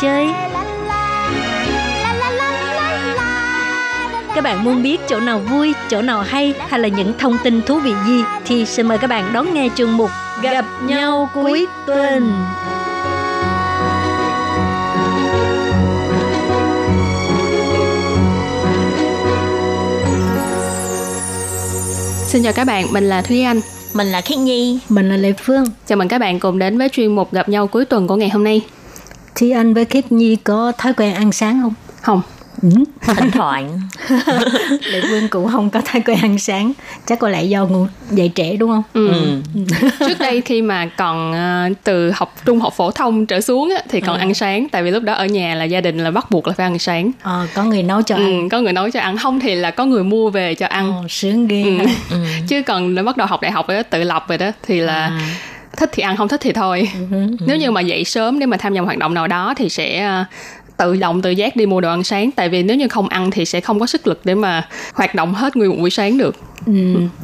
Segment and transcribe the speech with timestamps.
[0.00, 0.26] chơi?
[4.34, 7.62] Các bạn muốn biết chỗ nào vui, chỗ nào hay hay là những thông tin
[7.62, 10.10] thú vị gì thì xin mời các bạn đón nghe chương mục
[10.42, 12.32] Gặp nhau cuối tuần.
[22.26, 23.60] Xin chào các bạn, mình là Thúy Anh.
[23.94, 24.78] Mình là Khiết Nhi.
[24.88, 25.64] Mình là Lê Phương.
[25.86, 28.28] Chào mừng các bạn cùng đến với chuyên mục gặp nhau cuối tuần của ngày
[28.28, 28.62] hôm nay.
[29.34, 31.74] Thì anh với Khiết Nhi có thói quen ăn sáng không?
[32.02, 32.22] Không,
[32.62, 32.68] Ừ.
[33.16, 33.80] Thỉnh thoảng.
[34.90, 36.72] Lệ Phương cũng không có thói quen ăn sáng.
[37.06, 38.82] Chắc có lẽ do ngủ dậy trễ đúng không?
[38.94, 39.08] Ừ.
[39.08, 39.40] Ừ.
[40.08, 43.82] Trước đây khi mà còn ờ, từ học trung học phổ thông trở xuống á,
[43.88, 46.30] thì còn ăn sáng tại vì lúc đó ở nhà là gia đình là bắt
[46.30, 47.10] buộc là phải ăn sáng.
[47.22, 48.48] Ờ, có người nấu cho Ừ, ăn.
[48.48, 50.92] có người nấu cho ăn không thì là có người mua về cho ăn.
[50.92, 51.62] Ồ, sướng ghê.
[52.10, 52.16] Ừ.
[52.24, 52.40] ha.
[52.48, 54.94] Chứ còn bắt đầu học đại học rồi đó, tự lập rồi đó thì là
[55.06, 55.20] À.
[55.76, 56.88] thích thì ăn không thích thì thôi.
[57.46, 60.04] Nếu như mà dậy sớm để mà tham gia hoạt động nào đó thì sẽ
[60.04, 60.24] ờ,
[60.76, 63.30] tự động tự giác đi mua đồ ăn sáng tại vì nếu như không ăn
[63.30, 66.18] thì sẽ không có sức lực để mà hoạt động hết nguyên một buổi sáng
[66.18, 66.36] được.
[66.66, 66.72] Ừ,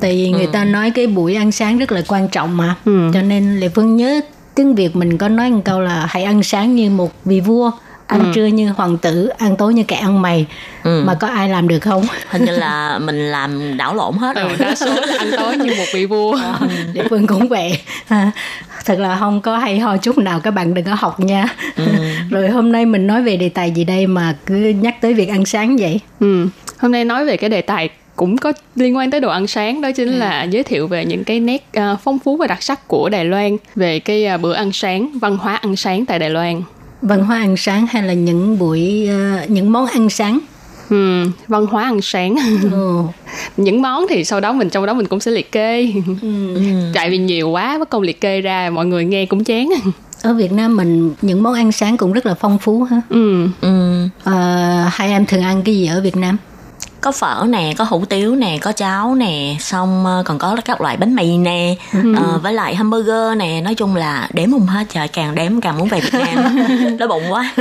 [0.00, 3.10] tại vì người ta nói cái buổi ăn sáng rất là quan trọng mà Ừ.
[3.14, 4.20] cho nên lệ phương nhớ
[4.54, 7.70] tiếng việt mình có nói một câu là hãy ăn sáng như một vị vua
[8.10, 10.46] ăn trưa như hoàng tử ăn tối như kẻ ăn mày
[10.84, 11.02] Ừ.
[11.06, 14.42] mà có ai làm được không Hình như là mình làm đảo lộn hết Ừ,
[14.42, 14.56] rồi.
[14.58, 16.38] đa số là ăn tối như một vị vua.
[16.94, 17.78] lệ phương cũng vậy
[18.08, 18.30] À,
[18.84, 21.44] thật là không có hay ho chút nào các bạn đừng có học nha
[22.30, 25.28] rồi hôm nay mình nói về đề tài gì đây mà cứ nhắc tới việc
[25.28, 26.46] ăn sáng vậy Ừ.
[26.78, 29.80] Hôm nay nói về cái đề tài cũng có liên quan tới đồ ăn sáng
[29.80, 32.88] đó chính là giới thiệu về những cái nét à, phong phú và đặc sắc
[32.88, 36.30] của Đài Loan về cái à, bữa ăn sáng, văn hóa ăn sáng tại Đài
[36.30, 36.62] Loan.
[37.02, 40.38] Văn hóa ăn sáng hay là những buổi ờ, những món ăn sáng
[40.90, 42.36] Ừ, văn hóa ăn sáng.
[42.72, 43.02] ừ.
[43.56, 45.92] những món thì sau đó mình trong đó mình cũng sẽ liệt kê.
[46.22, 46.62] Ừ.
[46.94, 49.68] Tại vì nhiều quá mất công liệt kê ra mọi người nghe cũng chán.
[50.22, 53.46] ở Việt Nam mình những món ăn sáng cũng rất là phong phú ha ừ.
[53.60, 54.06] Ừ.
[54.24, 56.36] Ờ, hai em thường ăn cái gì ở Việt Nam?
[57.00, 60.80] Có phở nè, có hủ tiếu nè, có cháo nè, xong ờ, còn có các
[60.80, 61.74] loại bánh mì nè,
[62.16, 65.78] ờ, với lại hamburger nè, nói chung là đếm không hết trời, càng đếm càng
[65.78, 66.56] muốn về Việt Nam.
[66.98, 67.52] Đói bụng quá.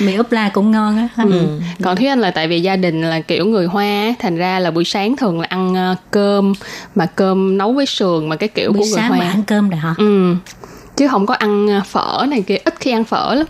[0.00, 1.08] Mì ốp la cũng ngon á.
[1.24, 1.58] Ừ.
[1.82, 4.70] Còn Thúy Anh là tại vì gia đình là kiểu người Hoa thành ra là
[4.70, 6.52] buổi sáng thường là ăn ờ, cơm
[6.94, 9.18] mà cơm nấu với sườn mà cái kiểu Buổi của người sáng Hoa.
[9.18, 9.94] mà ăn cơm đã hả?
[9.98, 10.34] Ừ.
[10.96, 13.46] Chứ không có ăn à, phở này kia, ít khi ăn phở lắm.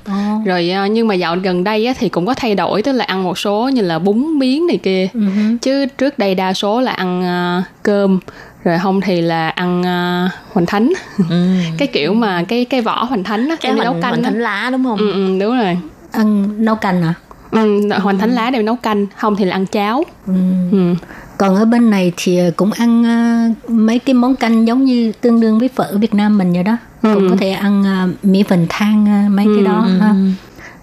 [0.46, 3.04] Rồi à, nhưng mà dạo gần đây á, thì cũng có thay đổi tức là
[3.04, 5.08] ăn một số như là bún miếng này kia.
[5.14, 5.20] Hứ.
[5.62, 8.20] Chứ trước đây đa số là ăn à, cơm
[8.64, 10.92] rồi không thì là ăn à, hoành thánh.
[11.30, 11.46] Ừ.
[11.78, 14.22] cái kiểu mà cái cái vỏ hoành thánh á, Cái đi nấu hoành, canh hoành
[14.22, 14.98] thánh lá đúng không?
[14.98, 15.78] Ừ, ừ, đúng rồi.
[16.12, 17.14] Ăn nấu canh hả?
[17.50, 20.04] Ừ, hoành thánh lá đem nấu canh, không thì là ăn cháo.
[20.26, 20.32] Ừ.
[20.72, 20.94] Ừ.
[21.38, 25.40] Còn ở bên này thì cũng ăn à, mấy cái món canh giống như tương
[25.40, 26.76] đương với phở Việt Nam mình vậy đó.
[27.02, 30.14] Cũng có thể ăn à, mỹ phần than à, mấy cái đó ha.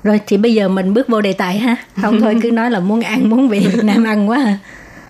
[0.04, 1.76] Rồi thì bây giờ mình bước vô đề tài ha.
[2.02, 4.58] Không thôi cứ nói là muốn ăn muốn về Việt Nam ăn quá ha.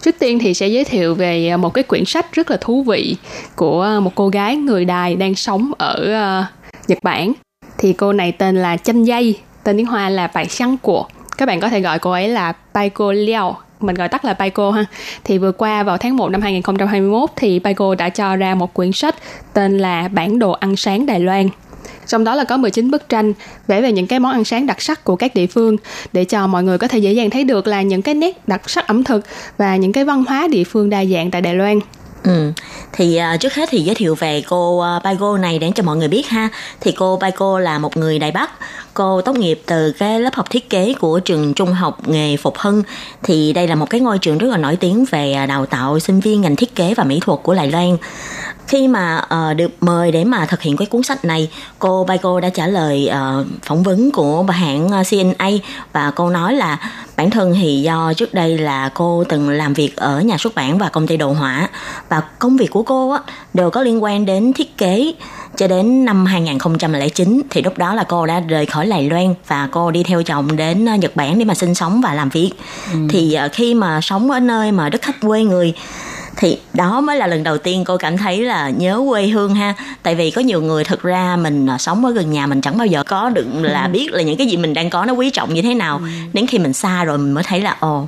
[0.02, 2.84] Trước tiên thì sẽ giới thiệu về à, một cái quyển sách rất là thú
[2.84, 3.16] vị
[3.56, 6.48] của à, một cô gái người Đài đang sống ở à,
[6.88, 7.34] Nhật Bản.
[7.78, 11.06] Thì cô này tên là Chanh Dây, tên tiếng Hoa là Bài Săn Của.
[11.38, 14.72] Các bạn có thể gọi cô ấy là Paiko Liao, mình gọi tắt là Paiko
[14.72, 14.86] ha.
[15.24, 18.92] Thì vừa qua vào tháng 1 năm 2021 thì Paiko đã cho ra một quyển
[18.92, 19.16] sách
[19.54, 21.50] tên là Bản đồ ăn sáng Đài Loan.
[22.08, 23.34] Trong đó là có 19 bức tranh
[23.68, 25.78] vẽ về những cái món ăn sáng đặc sắc của các địa phương
[26.14, 28.70] để cho mọi người có thể dễ dàng thấy được là những cái nét đặc
[28.70, 29.26] sắc ẩm thực
[29.58, 31.80] và những cái văn hóa địa phương đa dạng tại Đài Loan.
[32.24, 32.52] Ừ.
[32.92, 35.84] Thì uh, trước hết thì giới thiệu về cô à, uh, Baigo này để cho
[35.84, 36.50] mọi người biết ha.
[36.80, 38.52] Thì cô Baigo là một người Đài Bắc.
[38.94, 42.58] Cô tốt nghiệp từ cái lớp học thiết kế của trường trung học nghề Phục
[42.58, 42.84] Hưng.
[43.24, 46.00] Thì đây là một cái ngôi trường rất là nổi tiếng về à, đào tạo
[46.00, 47.98] sinh viên ngành thiết kế và mỹ thuật của Đài Loan.
[48.72, 52.40] Khi mà ờ, được mời để mà thực hiện cái cuốn sách này, cô Paiko
[52.40, 55.50] đã trả lời ờ, phỏng vấn của hãng ờ, CNA
[55.94, 56.78] và cô nói là
[57.18, 60.78] bản thân thì do trước đây là cô từng làm việc ở nhà xuất bản
[60.78, 61.70] và công ty đồ họa
[62.10, 63.20] và công việc của cô á,
[63.54, 65.14] đều có liên quan đến thiết kế
[65.58, 69.70] cho đến năm 2009 thì lúc đó là cô đã rời khỏi Đài Loan và
[69.72, 72.52] cô đi theo chồng đến Nhật Bản để mà sinh sống và làm việc.
[73.10, 75.74] Thì ờ, khi mà sống ở nơi mà đất khách quê người
[76.38, 79.74] thì đó mới là lần đầu tiên cô cảm thấy là nhớ quê hương ha.
[80.04, 82.78] Tại vì có nhiều người thực ra mình à, sống ở gần nhà mình chẳng
[82.78, 85.30] bao giờ có được là biết là những cái gì mình đang có nó quý
[85.30, 86.02] trọng như thế nào.
[86.34, 88.08] Đến khi mình xa rồi mình mới thấy là ồ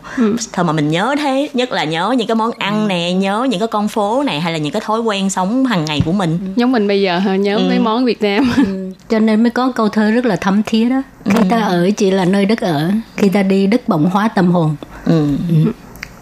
[0.54, 1.50] thôi mà mình nhớ thế.
[1.54, 4.54] Nhất là nhớ những cái món ăn nè nhớ những cái con phố này hay
[4.54, 6.54] là những cái thói quen sống hàng ngày của mình.
[6.56, 8.54] Giống mình bây giờ nhớ mấy món Việt Nam.
[9.10, 11.02] Cho nên mới có câu thơ rất là thấm thía đó.
[11.26, 14.52] Khi ta ở chỉ là nơi đất ở khi ta đi đất bỗng hóa tâm
[14.52, 14.76] hồn.
[15.06, 15.28] Ừ.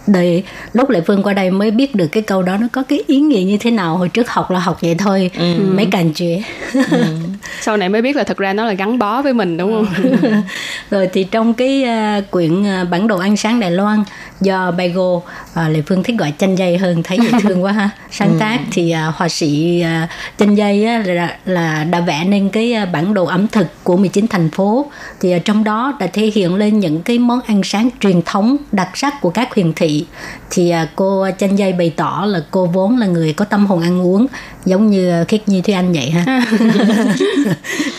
[0.08, 0.44] đời
[0.74, 3.20] lúc lệ phương qua đây mới biết được cái câu đó nó có cái ý
[3.20, 3.98] nghĩa như thế nào.
[3.98, 5.32] Hồi trước học là học vậy thôi
[5.76, 6.42] mấy cành chuyện
[7.62, 10.12] sau này mới biết là thật ra nó là gắn bó với mình đúng không?
[10.92, 11.86] Rồi thì trong cái
[12.20, 14.04] uh, quyển uh, bản đồ ăn sáng Đài Loan
[14.42, 15.24] do Baigo uh,
[15.70, 17.90] Lệ Phương thích gọi chanh dây hơn thấy dễ thương quá ha.
[18.12, 20.10] Sáng tác thì uh, họa sĩ uh,
[20.40, 23.98] chanh dây á, là, là đã vẽ nên cái uh, bản đồ ẩm thực của
[23.98, 24.92] 19 thành phố.
[25.20, 28.58] Thì uh, trong đó đã thể hiện lên những cái món ăn sáng truyền thống
[28.72, 30.06] đặc sắc của các huyện thị.
[30.50, 33.82] Thì uh, cô chanh dây bày tỏ là cô vốn là người có tâm hồn
[33.82, 34.28] ăn uống
[34.66, 36.46] giống như khiết nhi thúy anh vậy ha.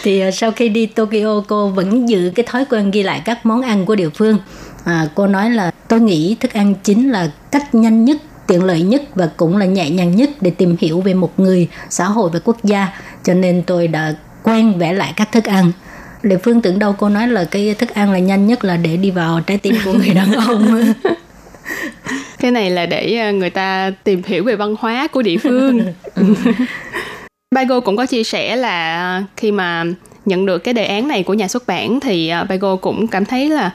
[0.03, 3.47] Thì uh, sau khi đi Tokyo cô vẫn giữ cái thói quen ghi lại các
[3.47, 4.39] món ăn của địa phương.
[4.85, 8.17] À, cô nói là tôi nghĩ thức ăn chính là cách nhanh nhất
[8.47, 11.69] tiện lợi nhất và cũng là nhẹ nhàng nhất để tìm hiểu về một người
[11.91, 12.89] xã hội và quốc gia.
[13.25, 15.73] Cho nên tôi đã quen vẽ lại các thức ăn.
[16.23, 18.97] Lệ Phương tưởng đâu cô nói là cái thức ăn là nhanh nhất là để
[18.97, 20.93] đi vào trái tim của người đàn ông
[22.39, 25.81] cái này là để ờ, người ta tìm hiểu về văn hóa của địa phương.
[27.55, 29.85] Bago cũng có chia sẻ là khi mà
[30.25, 33.25] nhận được cái đề án này của nhà xuất bản thì ờ, Bago cũng cảm
[33.25, 33.71] thấy là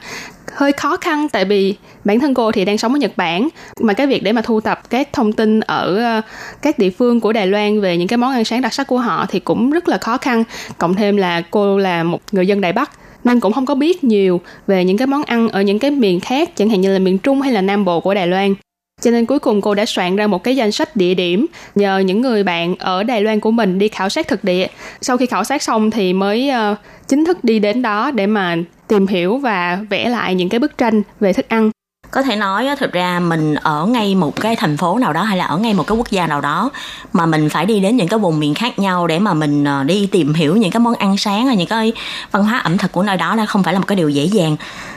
[0.52, 1.74] hơi khó khăn tại vì
[2.04, 3.48] bản thân cô thì đang sống ở Nhật Bản.
[3.80, 6.20] Mà cái việc để mà thu thập các thông tin ở ờ,
[6.62, 8.98] các địa phương của Đài Loan về những cái món ăn sáng đặc sắc của
[8.98, 10.44] họ thì cũng rất là khó khăn.
[10.78, 12.90] Cộng thêm là cô là một người dân Đài Bắc
[13.24, 16.20] nên cũng không có biết nhiều về những cái món ăn ở những cái miền
[16.20, 18.54] khác chẳng hạn như là miền Trung hay là Nam Bộ của Đài Loan.
[19.00, 21.98] Cho nên cuối cùng cô đã soạn ra một cái danh sách địa điểm nhờ
[21.98, 24.66] những người bạn ở Đài Loan của mình đi khảo sát thực địa.
[25.00, 26.78] Sau khi khảo sát xong thì mới uh,
[27.08, 28.56] chính thức đi đến đó để mà
[28.88, 31.70] tìm hiểu và vẽ lại những cái bức tranh về thức ăn
[32.10, 35.38] có thể nói thực ra mình ở ngay một cái thành phố nào đó hay
[35.38, 36.70] là ở ngay một cái quốc gia nào đó
[37.12, 39.84] mà mình phải đi đến những cái vùng miền khác nhau để mà mình ờ,
[39.84, 41.92] đi tìm hiểu những cái món ăn sáng hay những cái
[42.30, 44.24] văn hóa ẩm thực của nơi đó nó không phải là một cái điều dễ
[44.24, 44.56] dàng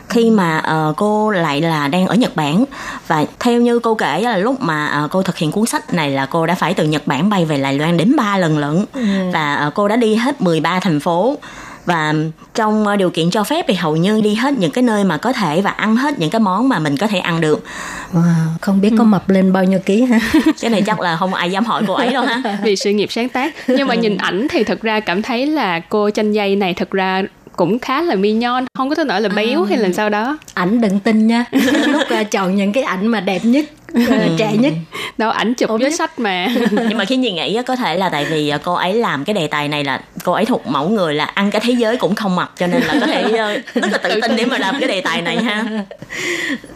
[0.10, 2.66] khi mà uh, cô lại là đang ở Nhật Bản
[3.08, 6.12] và theo như cô kể là lúc mà uh, cô thực hiện cuốn sách này
[6.12, 8.86] là cô đã phải từ Nhật Bản bay về Đài Loan đến 3 lần lận
[8.94, 9.02] ừ.
[9.34, 11.38] và uh, cô đã đi hết 13 thành phố
[11.86, 12.14] và
[12.56, 15.34] trong điều kiện cho phép thì hầu như đi hết những cái nơi mà có
[15.34, 17.64] thể và ăn hết những cái món mà mình có thể ăn được.
[18.14, 18.22] Wow,
[18.62, 19.08] không biết có ừ.
[19.08, 20.20] mập lên bao nhiêu ký ha?
[20.62, 22.58] Cái này chắc là không ai dám hỏi cô ấy đâu ha.
[22.64, 23.54] Vì sự nghiệp sáng tác.
[23.68, 26.92] Nhưng mà nhìn ảnh thì thật ra cảm thấy là cô chanh dây này thật
[26.92, 27.24] ra
[27.56, 30.10] cũng khá là mi nhon không có thể nói là béo à, hay là sao
[30.10, 30.38] đó.
[30.54, 31.46] Ảnh đừng tin nha.
[31.88, 32.02] Lúc
[32.32, 33.66] chọn những cái ảnh mà đẹp nhất
[34.38, 34.74] trẻ nhất.
[35.18, 36.48] Đâu ảnh chụp với sách mà.
[36.72, 39.34] Nhưng mà khi nhìn nghĩ có thể là tại vì ờ, cô ấy làm cái
[39.34, 42.16] đề tài này là cô ấy thuộc mẫu người là ăn cái thế giới cũng
[42.16, 44.76] không mập cho nên là có thể ờ, rất là tự tin để mà làm
[44.80, 45.66] cái đề tài này ha.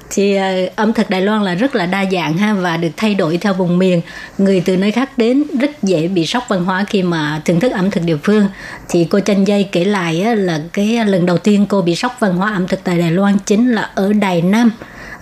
[0.10, 0.38] Thì
[0.76, 3.54] ẩm thực Đài Loan là rất là đa dạng ha và được thay đổi theo
[3.54, 4.02] vùng miền.
[4.38, 7.72] Người từ nơi khác đến rất dễ bị sốc văn hóa khi mà thưởng thức
[7.72, 8.48] ẩm thực địa phương.
[8.90, 12.18] Thì cô chanh dây kể lại á, là cái lần đầu tiên cô bị sốc
[12.20, 14.72] văn hóa ẩm thực tại Đài Loan chính là ở Đài Nam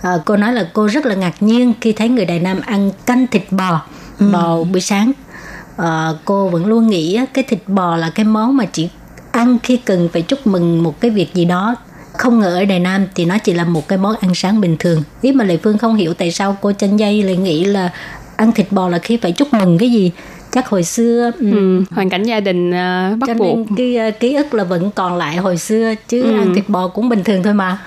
[0.04, 2.90] à, cô nói là cô rất là ngạc nhiên khi thấy người Đài Nam ăn
[3.06, 3.82] canh thịt bò
[4.18, 4.30] ừ.
[4.32, 5.12] bò buổi sáng.
[5.76, 8.88] À, cô vẫn luôn nghĩ cái thịt bò là cái món mà chỉ
[9.32, 11.76] ăn khi cần phải chúc mừng một cái việc gì đó.
[12.12, 14.76] Không ngờ ở Đài Nam thì nó chỉ là một cái món ăn sáng bình
[14.78, 15.02] thường.
[15.22, 17.90] Ý mà Lệ Phương không hiểu tại sao cô chân dây lại nghĩ là
[18.36, 20.10] ăn thịt bò là khi phải chúc mừng cái gì.
[20.52, 23.56] Chắc hồi xưa ừ, ừ hoàn cảnh gia đình uh, bắt cho buộc.
[23.56, 26.38] nên cái uh, ký ức là vẫn còn lại hồi xưa chứ ừ.
[26.38, 27.78] ăn thịt bò cũng bình thường thôi mà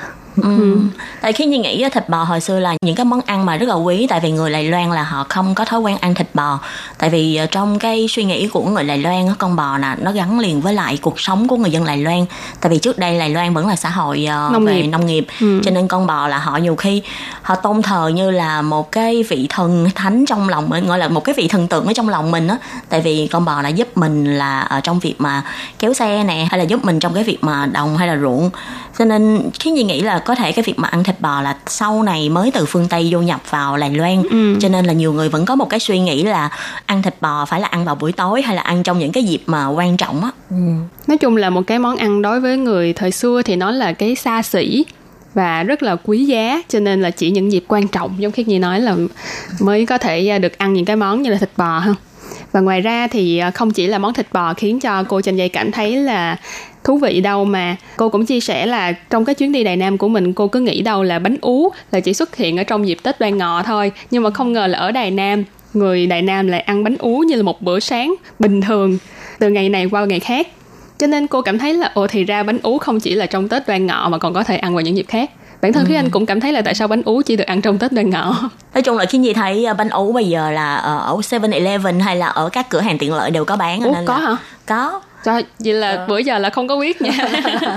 [0.43, 0.79] Ừ.
[1.21, 3.69] tại khi như nghĩ thịt bò hồi xưa là những cái món ăn mà rất
[3.69, 6.27] là quý tại vì người Đài Loan là họ không có thói quen ăn thịt
[6.33, 6.59] bò
[6.97, 10.11] tại vì ờ, trong cái suy nghĩ của người Đài Loan con bò nè nó
[10.11, 12.25] gắn liền với lại cuộc sống của người dân Đài Loan
[12.61, 14.87] tại vì trước đây Đài Loan vẫn là xã hội uh, nông về nghiệp.
[14.87, 15.61] nông nghiệp ừ.
[15.63, 17.01] cho nên con bò là họ nhiều khi
[17.41, 21.07] họ tôn thờ như là một cái vị thần thánh trong lòng mình gọi là
[21.07, 22.57] một cái vị thần tượng ở trong lòng mình á
[22.89, 25.43] tại vì con bò là giúp mình là ở trong việc mà
[25.79, 28.49] kéo xe nè hay là giúp mình trong cái việc mà đồng hay là ruộng
[28.99, 31.57] cho nên khi như nghĩ là có thể cái việc mà ăn thịt bò là
[31.67, 34.57] sau này mới từ phương tây vô nhập vào đài loan ừ.
[34.59, 36.49] cho nên là nhiều người vẫn có một cái suy nghĩ là
[36.85, 39.23] ăn thịt bò phải là ăn vào buổi tối hay là ăn trong những cái
[39.23, 40.55] dịp mà quan trọng á ừ.
[41.07, 43.93] nói chung là một cái món ăn đối với người thời xưa thì nó là
[43.93, 44.85] cái xa xỉ
[45.33, 48.43] và rất là quý giá cho nên là chỉ những dịp quan trọng giống khi
[48.43, 48.95] như nói là
[49.59, 51.93] mới có thể được ăn những cái món như là thịt bò ha
[52.51, 55.49] và ngoài ra thì không chỉ là món thịt bò khiến cho cô chanh dây
[55.49, 56.37] cảm thấy là
[56.87, 57.75] thú vị đâu mà.
[57.97, 60.59] Cô cũng chia sẻ là trong cái chuyến đi Đài Nam của mình cô cứ
[60.59, 63.63] nghĩ đâu là bánh ú là chỉ xuất hiện ở trong dịp Tết Đoan Ngọ
[63.65, 63.91] thôi.
[64.11, 67.17] Nhưng mà không ngờ là ở Đài Nam người Đài Nam lại ăn bánh ú
[67.17, 68.97] như là một bữa sáng bình thường
[69.39, 70.47] từ ngày này qua ngày khác.
[70.99, 73.49] Cho nên cô cảm thấy là ồ thì ra bánh ú không chỉ là trong
[73.49, 75.29] Tết Đoan Ngọ mà còn có thể ăn vào những dịp khác.
[75.61, 75.87] Bản thân ừ.
[75.87, 77.91] Thúy Anh cũng cảm thấy là tại sao bánh ú chỉ được ăn trong Tết
[77.91, 78.49] Đoan Ngọ?
[78.73, 82.15] Nói chung là khi gì thấy à, bánh ú bây giờ là ở 7-Eleven hay
[82.15, 84.25] là ở các cửa hàng tiện lợi đều có bán Ủa, nên có là...
[84.25, 84.37] hả?
[84.65, 86.05] có Trời, vậy là ờ.
[86.07, 87.11] bữa giờ là không có biết nha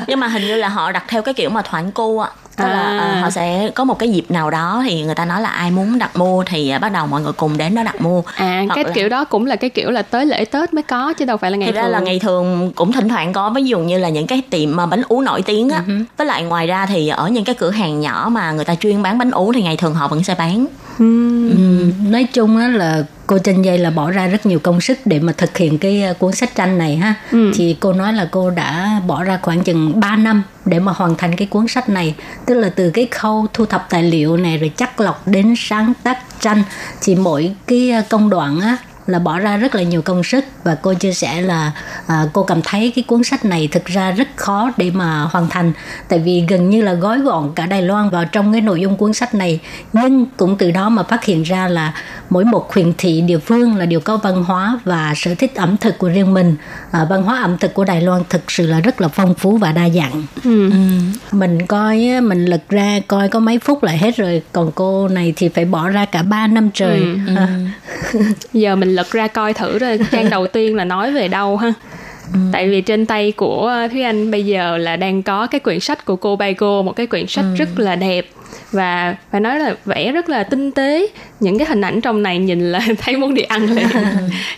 [0.07, 2.31] nhưng mà hình như là họ đặt theo cái kiểu mà thoảng cu á
[2.61, 2.73] tức à.
[2.73, 5.49] là uh, họ sẽ có một cái dịp nào đó thì người ta nói là
[5.49, 8.23] ai muốn đặt mua thì uh, bắt đầu mọi người cùng đến đó đặt mua
[8.35, 8.91] à Hoặc cái là...
[8.95, 11.51] kiểu đó cũng là cái kiểu là tới lễ tết mới có chứ đâu phải
[11.51, 13.99] là ngày Thực thường ra là ngày thường cũng thỉnh thoảng có ví dụ như
[13.99, 16.05] là những cái tiệm mà bánh ú nổi tiếng á uh-huh.
[16.17, 19.03] với lại ngoài ra thì ở những cái cửa hàng nhỏ mà người ta chuyên
[19.03, 20.67] bán bánh ú thì ngày thường họ vẫn sẽ bán
[21.03, 21.51] uhm.
[21.51, 24.99] Uhm, nói chung á là cô Trinh Dây là bỏ ra rất nhiều công sức
[25.05, 27.53] để mà thực hiện cái ờ, cuốn sách tranh này ha ừ.
[27.55, 31.17] thì cô nói là cô đã bỏ ra khoảng chừng 3 năm để mà hoàn
[31.17, 32.15] thành cái cuốn sách này
[32.51, 35.93] tức là từ cái khâu thu thập tài liệu này rồi chắc lọc đến sáng
[36.03, 36.63] tác tranh.
[37.03, 38.77] Thì mỗi cái ờ, công đoạn á
[39.07, 41.73] là bỏ ra rất là nhiều công sức và cô chia sẻ là
[42.07, 45.49] à, cô cảm thấy cái cuốn sách này thực ra rất khó để mà hoàn
[45.49, 45.73] thành
[46.09, 48.97] tại vì gần như là gói gọn cả Đài Loan vào trong cái nội dung
[48.97, 49.61] cuốn sách này
[49.93, 51.93] nhưng cũng từ đó mà phát hiện ra là
[52.31, 55.77] mỗi một huyện thị địa phương là đều có văn hóa và sở thích ẩm
[55.77, 56.57] thực của riêng mình
[56.91, 59.57] à, văn hóa ẩm thực của Đài Loan thực sự là rất là phong phú
[59.57, 60.71] và đa dạng ừ.
[60.71, 60.77] Ừ.
[61.33, 65.33] mình coi mình lật ra coi có mấy phút lại hết rồi còn cô này
[65.37, 67.35] thì phải bỏ ra cả 3 năm trời ừ.
[67.37, 67.59] À.
[68.53, 71.73] giờ mình lật ra coi thử rồi trang đầu tiên là nói về đâu ha.
[72.33, 72.39] Ừ.
[72.53, 76.05] tại vì trên tay của thúy anh bây giờ là đang có cái quyển sách
[76.05, 77.57] của cô Baigo một cái quyển sách ừ.
[77.57, 78.27] rất là đẹp
[78.73, 81.07] và phải nói là vẽ rất là tinh tế.
[81.41, 83.89] Những cái hình ảnh trong này nhìn là thấy muốn đi ăn liền.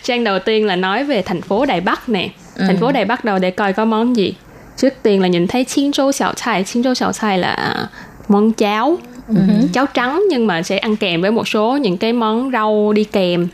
[0.03, 2.29] Trang đầu tiên là nói về thành phố đài bắc nè.
[2.55, 2.63] Ừ.
[2.67, 4.33] thành phố đài bắc đầu để coi có món gì?
[4.77, 7.87] Trước tiên là nhìn thấy chiên châu xảo chai chiên châu xảo chai là
[8.27, 8.97] món cháo
[9.29, 9.67] uh-huh.
[9.73, 13.03] cháo trắng nhưng mà sẽ ăn kèm với một số những cái món rau đi
[13.03, 13.47] kèm.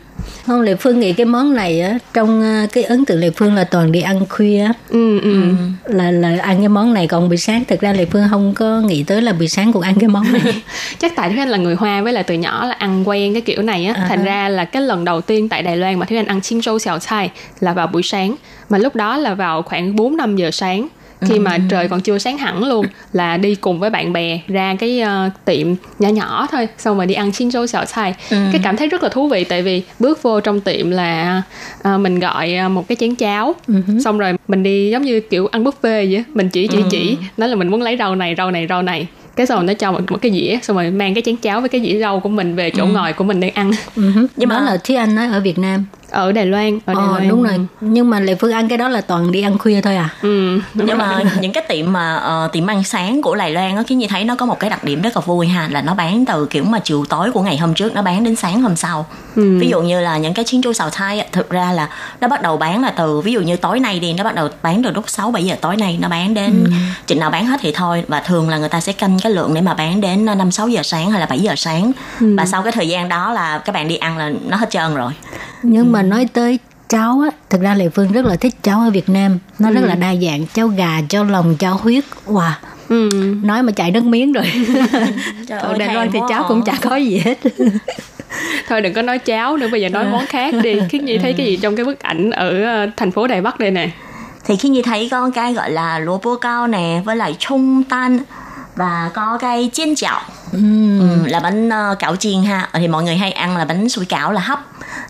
[0.46, 3.54] Không lệ phương nghĩ cái món này á trong ờ, cái ấn tượng lệ phương
[3.54, 5.54] là toàn đi ăn khuya ừ, ừ.
[5.84, 7.64] là là ăn cái món này còn buổi sáng.
[7.64, 10.32] Thực ra lệ phương không có nghĩ tới là buổi sáng cũng ăn cái món
[10.32, 10.42] này.
[10.98, 13.42] Chắc tại thúy anh là người hoa với là từ nhỏ là ăn quen cái
[13.42, 13.94] kiểu này á.
[13.96, 14.06] À.
[14.08, 16.62] thành ra là cái lần đầu tiên tại đài loan mà thúy anh ăn chiên
[16.62, 18.36] râu xào chai là vào buổi sáng.
[18.68, 20.88] Mà lúc đó là vào khoảng 4 năm giờ sáng
[21.20, 21.60] khi mà ừ.
[21.68, 25.32] trời còn chưa sáng hẳn luôn là đi cùng với bạn bè ra cái uh,
[25.44, 28.36] tiệm nhỏ nhỏ thôi xong rồi đi ăn xin rau xào xài ừ.
[28.52, 31.42] cái cảm thấy rất là thú vị tại vì bước vô trong tiệm là
[31.78, 33.74] uh, mình gọi uh, một cái chén cháo ừ.
[34.04, 36.88] xong rồi mình đi giống như kiểu ăn buffet vậy mình chỉ chỉ ừ.
[36.90, 39.66] chỉ nói là mình muốn lấy rau này rau này rau này cái xong rồi
[39.66, 42.00] nó cho một, một cái dĩa xong rồi mang cái chén cháo với cái dĩa
[42.00, 42.88] rau của mình về chỗ ừ.
[42.92, 44.02] ngồi của mình để ăn ừ.
[44.36, 46.78] nhưng mà đó là thúy anh nói ở việt nam ở Đài Loan.
[46.86, 47.28] Ở Đài ờ, Loan.
[47.28, 47.66] đúng rồi.
[47.80, 50.08] Nhưng mà Lệ Phương ăn cái đó là toàn đi ăn khuya thôi à?
[50.22, 53.82] Ừ nhưng mà những cái tiệm mà uh, tiệm ăn sáng của Đài Loan á
[53.86, 55.94] khiến như thấy nó có một cái đặc điểm rất là vui ha là nó
[55.94, 58.76] bán từ kiểu mà chiều tối của ngày hôm trước nó bán đến sáng hôm
[58.76, 59.06] sau.
[59.36, 59.58] Ừ.
[59.60, 61.88] ví dụ như là những cái chiến chú xào thai thực ra là
[62.20, 64.48] nó bắt đầu bán là từ ví dụ như tối nay đi nó bắt đầu
[64.62, 66.70] bán từ lúc 6 7 giờ tối nay nó bán đến ừ.
[67.06, 68.04] chừng nào bán hết thì thôi.
[68.08, 70.68] Và thường là người ta sẽ canh cái lượng để mà bán đến 5 6
[70.68, 71.92] giờ sáng hay là 7 giờ sáng.
[72.20, 72.34] Ừ.
[72.38, 74.94] và sau cái thời gian đó là các bạn đi ăn là nó hết trơn
[74.94, 75.12] rồi.
[75.62, 78.90] Nhưng mà nói tới cháo á thực ra lệ phương rất là thích cháo ở
[78.90, 79.38] việt nam.
[79.58, 79.74] Nó ừ.
[79.74, 82.04] rất là đa dạng cháo gà cháo lòng cháo huyết.
[82.26, 82.52] Wow.
[82.88, 83.08] Ừ.
[83.42, 84.44] nói mà chạy nước miếng rồi.
[85.48, 87.38] Ở đài loan thì cháo cũng chả có gì hết.
[88.68, 90.80] Thôi đừng có nói cháo nữa bây giờ nói món khác đi.
[90.88, 93.60] Khiến nhi thấy cái gì trong cái bức ảnh ở ờ, thành phố đài bắc
[93.60, 93.90] đây nè?
[94.44, 97.82] Thì khi nhi thấy có cái gọi là lúa bố cao nè với lại trung
[97.84, 98.18] tan
[98.80, 100.20] và có cái chiên chảo.
[100.52, 100.58] Ừ,
[101.26, 102.68] là bánh uh, cảo chiên ha.
[102.72, 104.60] Thì mọi người hay ăn là bánh sủi cảo là hấp.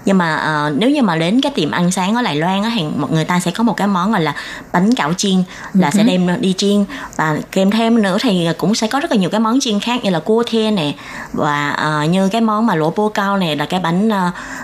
[0.04, 2.72] Nhưng mà uh, nếu như mà đến cái tiệm ăn sáng ở Đài Loan á
[2.74, 4.34] thì mọi người ta sẽ có một cái món gọi là
[4.72, 5.42] bánh cảo chiên
[5.74, 5.96] là uh-huh.
[5.96, 6.84] sẽ đem đi chiên.
[7.16, 10.04] Và kèm thêm nữa thì cũng sẽ có rất là nhiều cái món chiên khác
[10.04, 10.92] như là cua thê nè.
[11.32, 14.14] Và uh, như cái món mà lỗ bô cao này là cái bánh uh,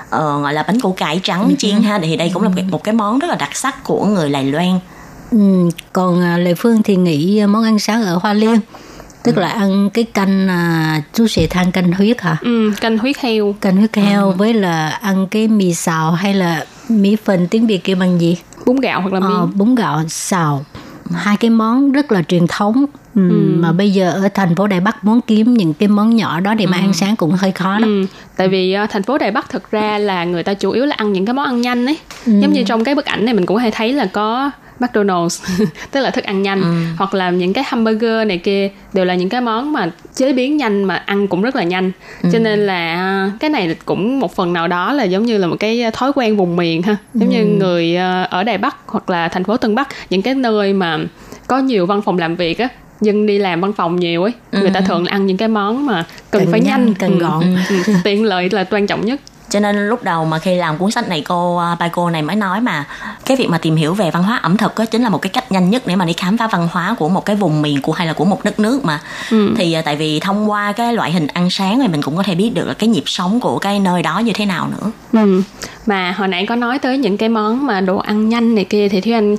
[0.05, 1.57] uh, gọi là bánh củ cải trắng uh-huh.
[1.57, 1.99] chiên ha.
[2.03, 4.45] Thì đây cũng là một, một cái món rất là đặc sắc của người Đài
[4.45, 4.81] Loan.
[5.31, 5.39] Ừ,
[5.93, 8.61] còn Lệ Phương thì nghĩ món ăn sáng ở Hoa Liên
[9.27, 13.19] tức là ăn cái canh à, chú sẽ than canh huyết hả ừ, canh huyết
[13.19, 14.35] heo canh huyết heo ừ.
[14.37, 18.37] với là ăn cái mì xào hay là mỹ phần tiếng việt kêu bằng gì
[18.67, 20.65] bún gạo hoặc là mì ờ, bún gạo xào
[21.15, 23.31] hai cái món rất là truyền thống ừ.
[23.31, 23.55] Ừ.
[23.57, 26.55] mà bây giờ ở thành phố Đài Bắc muốn kiếm những cái món nhỏ đó
[26.55, 26.81] để mà ừ.
[26.81, 27.87] ăn sáng cũng hơi khó đó.
[27.87, 28.07] Ừ.
[28.37, 30.97] Tại vì uh, thành phố Đài Bắc thực ra là người ta chủ yếu là
[30.99, 31.99] ăn những cái món ăn nhanh ấy.
[32.27, 32.33] Ừ.
[32.41, 36.01] Giống như trong cái bức ảnh này mình cũng hay thấy là có McDonald's tức
[36.01, 36.73] là thức ăn nhanh ừ.
[36.97, 40.57] hoặc là những cái hamburger này kia đều là những cái món mà chế biến
[40.57, 41.93] nhanh mà ăn cũng rất là nhanh
[42.23, 42.29] ừ.
[42.33, 45.47] cho nên là à, cái này cũng một phần nào đó là giống như là
[45.47, 47.33] một cái thói quen vùng miền ha giống ừ.
[47.33, 50.73] như người à, ở Đài Bắc hoặc là thành phố Tân Bắc những cái nơi
[50.73, 50.99] mà
[51.47, 52.69] có nhiều văn phòng làm việc á
[53.01, 54.61] dân đi làm văn phòng nhiều ấy ừ.
[54.61, 57.45] người ta thường ăn những cái món mà cần, cần phải nhanh, nhanh cần gọn
[57.69, 57.93] ừ.
[58.05, 59.21] tiện lợi là quan trọng nhất
[59.57, 62.23] cho nên lúc đầu mà khi làm cuốn sách này cô à, bài cô này
[62.23, 62.85] mới nói mà
[63.25, 65.31] cái việc mà tìm hiểu về văn hóa ẩm thực đó chính là một cái
[65.31, 67.83] cách nhanh nhất để mà đi khám phá văn hóa của một cái vùng miền
[67.83, 69.55] của hay là của một đất nước mà ừ.
[69.57, 72.23] thì à, tại vì thông qua cái loại hình ăn sáng này mình cũng có
[72.23, 74.91] thể biết được là cái nhịp sống của cái nơi đó như thế nào nữa
[75.13, 75.43] ừ.
[75.87, 78.89] mà hồi nãy có nói tới những cái món mà đồ ăn nhanh này kia
[78.89, 79.37] thì thúy anh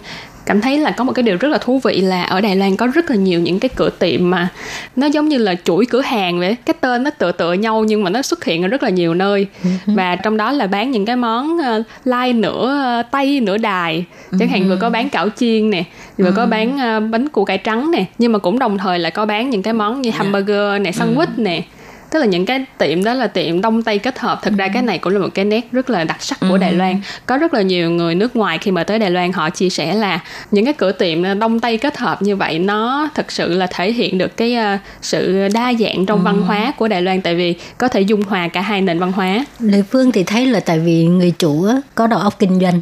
[0.47, 2.75] cảm thấy là có một cái điều rất là thú vị là ở Đài Loan
[2.75, 4.49] có rất là nhiều những cái cửa tiệm mà
[4.95, 6.55] nó giống như là chuỗi cửa hàng vậy.
[6.65, 9.13] Cái tên nó tựa tựa nhau nhưng mà nó xuất hiện ở rất là nhiều
[9.13, 9.47] nơi.
[9.63, 9.69] Ừ.
[9.85, 14.05] Và trong đó là bán những cái món uh, lai nửa uh, tây nửa đài.
[14.39, 15.83] Chẳng hạn vừa có bán cảo chiên nè
[16.17, 19.09] vừa có bán uh, bánh củ cải trắng nè nhưng mà cũng đồng thời là
[19.09, 20.17] có bán những cái món như dạ.
[20.17, 21.61] hamburger nè sandwich nè
[22.09, 24.39] tức là những cái tiệm đó là tiệm đông tây kết hợp.
[24.43, 26.73] Thực ra cái này cũng là một cái nét rất là đặc sắc của đài
[26.73, 27.01] loan.
[27.25, 29.93] Có rất là nhiều người nước ngoài khi mà tới đài loan họ chia sẻ
[29.93, 30.19] là
[30.51, 33.91] những cái cửa tiệm đông tây kết hợp như vậy nó thực sự là thể
[33.91, 37.21] hiện được cái uh, sự đa dạng trong văn hóa của đài loan.
[37.21, 39.45] Tại vì có thể dung hòa cả hai nền văn hóa.
[39.59, 42.81] Lê phương thì thấy là tại vì người chủ có đầu óc kinh doanh.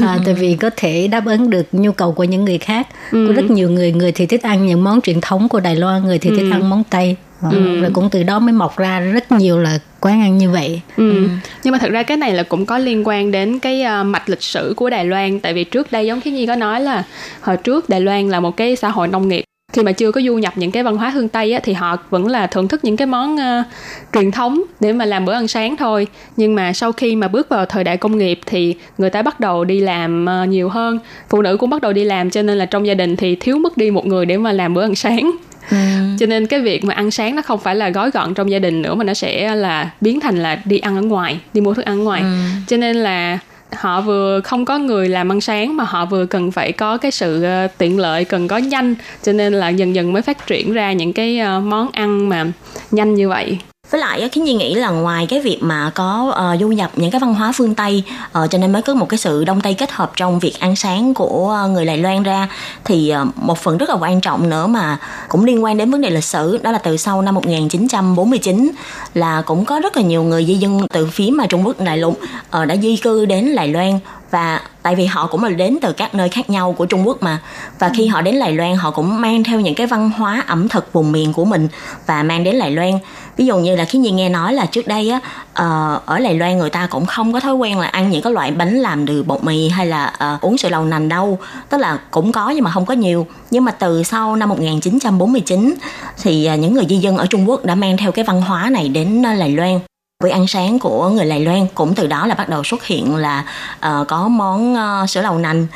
[0.00, 2.88] À, tại vì có thể đáp ứng được nhu cầu của những người khác.
[3.12, 3.24] Ừ.
[3.28, 6.04] có rất nhiều người người thì thích ăn những món truyền thống của đài loan
[6.04, 6.50] người thì thích ừ.
[6.50, 7.16] ăn món tây
[7.50, 7.80] ừ.
[7.80, 11.10] rồi cũng từ đó mới mọc ra rất nhiều là quán ăn như vậy ừ.
[11.10, 11.28] Ừ.
[11.64, 14.28] nhưng mà thật ra cái này là cũng có liên quan đến cái uh, mạch
[14.28, 17.04] lịch sử của Đài Loan tại vì trước đây giống khi Nhi có nói là
[17.40, 20.20] hồi trước Đài Loan là một cái xã hội nông nghiệp khi mà chưa có
[20.20, 22.84] du nhập những cái văn hóa phương Tây á, thì họ vẫn là thưởng thức
[22.84, 23.66] những cái món uh,
[24.12, 27.48] truyền thống để mà làm bữa ăn sáng thôi nhưng mà sau khi mà bước
[27.48, 30.98] vào thời đại công nghiệp thì người ta bắt đầu đi làm uh, nhiều hơn
[31.28, 33.58] phụ nữ cũng bắt đầu đi làm cho nên là trong gia đình thì thiếu
[33.58, 35.30] mất đi một người để mà làm bữa ăn sáng
[35.70, 35.76] Ừ.
[36.18, 38.58] cho nên cái việc mà ăn sáng nó không phải là gói gọn trong gia
[38.58, 41.74] đình nữa mà nó sẽ là biến thành là đi ăn ở ngoài đi mua
[41.74, 42.26] thức ăn ở ngoài ừ.
[42.66, 43.38] cho nên là
[43.72, 47.10] họ vừa không có người làm ăn sáng mà họ vừa cần phải có cái
[47.10, 50.72] sự ờ, tiện lợi cần có nhanh cho nên là dần dần mới phát triển
[50.72, 52.46] ra những cái ờ, món ăn mà
[52.90, 53.58] nhanh như vậy
[53.90, 57.10] với lại khiến Nhi nghĩ là ngoài cái việc mà có uh, du nhập những
[57.10, 58.02] cái văn hóa phương Tây
[58.38, 60.76] uh, cho nên mới có một cái sự đông tây kết hợp trong việc ăn
[60.76, 62.48] sáng của uh, người Đài Loan ra
[62.84, 66.00] thì uh, một phần rất là quan trọng nữa mà cũng liên quan đến vấn
[66.00, 68.70] đề lịch sử đó là từ sau năm 1949
[69.14, 71.98] là cũng có rất là nhiều người di dân từ phía mà Trung Quốc đại
[71.98, 72.20] lục
[72.62, 73.98] uh, đã di cư đến Đài Loan.
[74.30, 77.22] Và tại vì họ cũng là đến từ các nơi khác nhau của Trung Quốc
[77.22, 77.38] mà
[77.78, 80.68] và khi họ đến Đài Loan họ cũng mang theo những cái văn hóa ẩm
[80.68, 81.68] thực vùng miền của mình
[82.06, 82.98] và mang đến Đài Loan
[83.36, 85.20] ví dụ như là khi nhìn nghe nói là trước đây á
[85.54, 88.32] ờ, ở Đài Loan người ta cũng không có thói quen là ăn những cái
[88.32, 91.38] loại bánh làm từ bột mì hay là uh, uống sữa đậu nành đâu.
[91.68, 93.26] Tức là cũng có nhưng mà không có nhiều.
[93.50, 95.74] Nhưng mà từ sau năm 1949
[96.22, 98.70] thì ờ, những người di dân ở Trung Quốc đã mang theo cái văn hóa
[98.70, 99.80] này đến Đài Loan
[100.24, 101.66] bữa ăn sáng của người Đài Loan.
[101.74, 103.44] Cũng từ đó là bắt đầu xuất hiện là
[103.76, 105.66] uh, có món uh, sữa đậu nành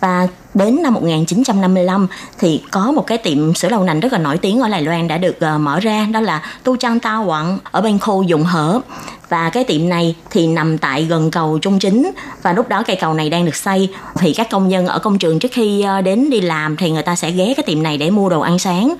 [0.00, 2.06] và đến năm 1955
[2.38, 5.08] thì có một cái tiệm sữa đậu nành rất là nổi tiếng ở Đài Loan
[5.08, 8.44] đã được uh, mở ra đó là Tu Trang Tao Quận ở bên khu Dụng
[8.44, 8.80] Hở.
[9.28, 12.10] Và cái tiệm này thì nằm tại gần cầu Trung Chính.
[12.42, 13.88] Và lúc đó cây cầu này đang được xây.
[14.14, 17.02] Thì các công nhân ở công trường trước khi ờ, đến đi làm thì người
[17.02, 18.94] ta sẽ ghé cái tiệm này để mua đồ ăn sáng.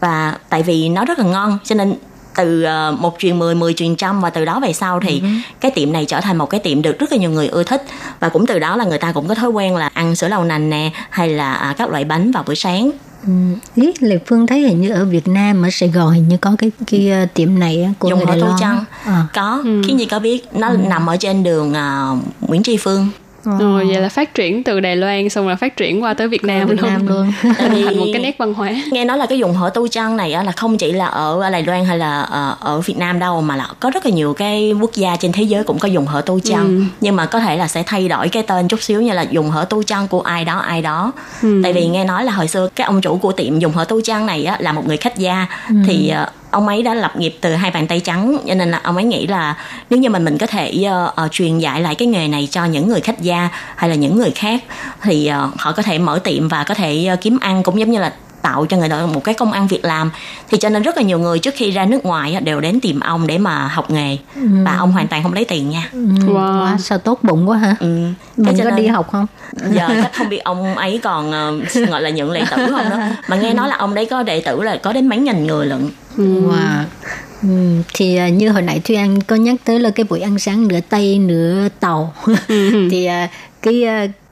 [0.00, 1.94] Và tại vì nó rất là ngon cho nên
[2.36, 5.40] từ uh, một truyền 10, 10 truyền trăm và từ đó về sau thì uh-huh.
[5.60, 7.82] cái tiệm này trở thành một cái tiệm được rất là nhiều người ưa thích
[8.20, 10.44] và cũng từ đó là người ta cũng có thói quen là ăn sữa đậu
[10.44, 12.90] nành nè hay là uh, các loại bánh vào buổi sáng
[13.26, 13.32] Ừ.
[13.74, 16.56] Ý Lệ Phương thấy hình như ở Việt Nam ở Sài Gòn hình như có
[16.58, 18.84] cái cái uh, tiệm này của Dùng người Đài Loan.
[19.04, 19.26] À.
[19.34, 19.82] Có, ừ.
[19.86, 20.76] khiến gì có biết nó ừ.
[20.76, 23.08] nằm ở trên đường uh, Nguyễn Tri Phương.
[23.50, 23.60] Oh.
[23.60, 26.44] Rồi vậy là phát triển từ Đài Loan xong rồi phát triển qua tới Việt
[26.44, 26.90] Nam Việt luôn.
[26.90, 27.32] Nam luôn.
[27.58, 28.72] Tại vì thành một cái nét văn hóa.
[28.90, 31.62] Nghe nói là cái dùng hở tu trăng này là không chỉ là ở Đài
[31.62, 34.72] Loan hay là ờ, ở Việt Nam đâu mà là có rất là nhiều cái
[34.80, 36.82] quốc gia trên thế giới cũng có dùng hở tu trăng ừ.
[37.00, 39.50] nhưng mà có thể là sẽ thay đổi cái tên chút xíu như là dùng
[39.50, 41.12] hở tu trăng của ai đó ai đó.
[41.42, 41.60] Ừ.
[41.62, 44.00] Tại vì nghe nói là hồi xưa cái ông chủ của tiệm dùng hở tu
[44.00, 45.74] trăng này á là một người khách gia ừ.
[45.86, 48.80] thì ờ, ông ấy đã lập nghiệp từ hai bàn tay trắng cho nên là
[48.82, 49.56] ông ấy nghĩ là
[49.90, 52.64] nếu như mình mình có thể uh, uh, truyền dạy lại cái nghề này cho
[52.64, 54.62] những người khách gia hay là những người khác
[55.02, 57.90] thì uh, họ có thể mở tiệm và có thể uh, kiếm ăn cũng giống
[57.90, 58.12] như là
[58.44, 60.10] tạo cho người ta một cái công ăn việc làm
[60.50, 63.00] thì cho nên rất là nhiều người trước khi ra nước ngoài đều đến tìm
[63.00, 64.48] ông để mà học nghề ừ.
[64.64, 65.98] và ông hoàn toàn không lấy tiền nha ừ.
[65.98, 66.34] wow.
[66.34, 67.86] wow sao tốt bụng quá hả ừ.
[68.36, 69.26] mình có nên, đi học không
[69.70, 72.98] giờ chắc không biết ông ấy còn uh, gọi là nhận đệ tử không đó
[73.28, 75.66] mà nghe nói là ông đấy có đệ tử là có đến mấy nghìn người
[75.66, 76.24] lận ừ.
[76.24, 76.84] wow
[77.42, 77.48] Ừ,
[77.94, 80.68] thì uh, như hồi nãy Thúy Anh có nhắc tới là cái buổi ăn sáng
[80.68, 82.14] nửa Tây nửa Tàu
[82.48, 82.88] ừ.
[82.90, 83.30] thì uh,
[83.62, 83.84] cái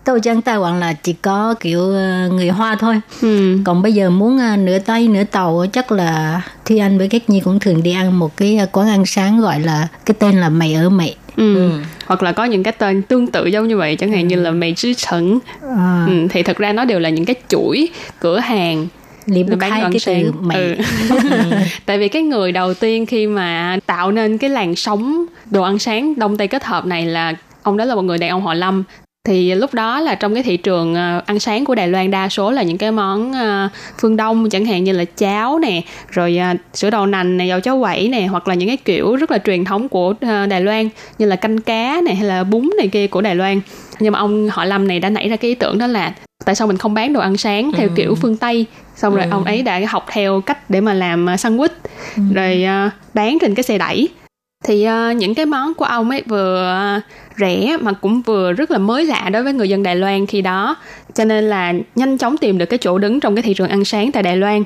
[0.05, 3.01] tô chan Taiwan là chỉ có kiểu ờ, người Hoa thôi.
[3.23, 3.59] Ừ.
[3.65, 7.31] Còn bây giờ muốn ờ, nửa Tây nửa Tàu chắc là Thi Anh với Cách
[7.31, 10.41] Nhi cũng thường đi ăn một cái ờ, quán ăn sáng gọi là cái tên
[10.41, 11.17] là mày ở mày.
[11.37, 11.71] Ừ.
[12.07, 14.51] hoặc là có những cái tên tương tự giống như vậy chẳng hạn như là
[14.51, 15.39] mày chứ trần
[15.77, 16.27] À, ừ.
[16.31, 17.89] thì thực ra nó đều là những cái chuỗi
[18.21, 18.87] cửa hàng
[19.27, 20.57] Bục bán cái từ mày.
[20.59, 20.75] ừ.
[21.87, 25.79] tại vì cái người đầu tiên khi mà tạo nên cái làn sóng đồ ăn
[25.79, 28.55] sáng đông tây kết hợp này là ông đó là một người đàn ông họ
[28.55, 28.85] lâm
[29.29, 32.29] thì lúc đó là trong cái thị trường ờ, ăn sáng của Đài Loan đa
[32.29, 33.69] số là những cái món ờ,
[34.01, 37.61] phương Đông chẳng hạn như là cháo nè, rồi ờ, sữa đậu nành nè, dầu
[37.61, 40.15] cháo quẩy nè, hoặc là những cái kiểu rất là truyền thống của
[40.49, 43.61] Đài Loan như là canh cá này hay là bún này kia của Đài Loan.
[44.01, 46.55] Nhưng mà ông họ Lâm này đã nảy ra cái ý tưởng đó là tại
[46.55, 48.67] sao mình không bán đồ ăn sáng theo kiểu phương Tây?
[48.97, 51.69] Xong rồi ông ấy đã học theo cách để mà làm sandwich.
[52.35, 54.09] Rồi ờ, bán trên cái xe đẩy
[54.63, 57.01] thì uh, những cái món của ông ấy vừa ờ,
[57.39, 60.43] rẻ mà cũng vừa rất là mới lạ đối với người dân Đài Loan khi
[60.43, 60.77] đó.
[61.15, 63.85] Cho nên là nhanh chóng tìm được cái chỗ đứng trong cái thị trường ăn
[63.85, 64.65] sáng tại Đài Loan.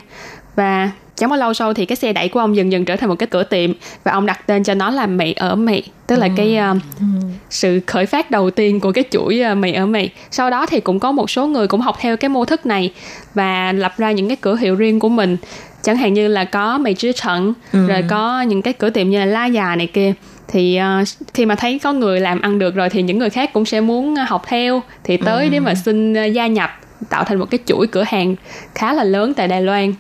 [0.57, 3.09] Và chẳng bao lâu sau thì cái xe đẩy của ông dần dần trở thành
[3.09, 3.73] một cái cửa tiệm
[4.05, 6.75] và ông đặt tên cho nó là mì ở mì tức là cái ờ,
[7.51, 10.81] sự khởi phát đầu tiên của cái chuỗi ờ, mì ở mì sau đó thì
[10.81, 12.93] cũng có một số người cũng học theo cái mô thức này
[13.35, 15.37] và lập ra những cái cửa hiệu riêng của mình.
[15.83, 19.19] Chẳng hạn như là có mì chứ trận rồi có những cái cửa tiệm như
[19.19, 20.13] là la già này kia.
[20.49, 23.53] Thì ờ, khi mà thấy có người làm ăn được rồi thì những người khác
[23.53, 24.83] cũng sẽ muốn học theo.
[25.05, 26.71] Thì tới để mà xin ờ, gia nhập
[27.09, 28.37] tạo thành một cái chuỗi cửa hàng
[28.75, 29.95] khá là lớn tại Đài Loan.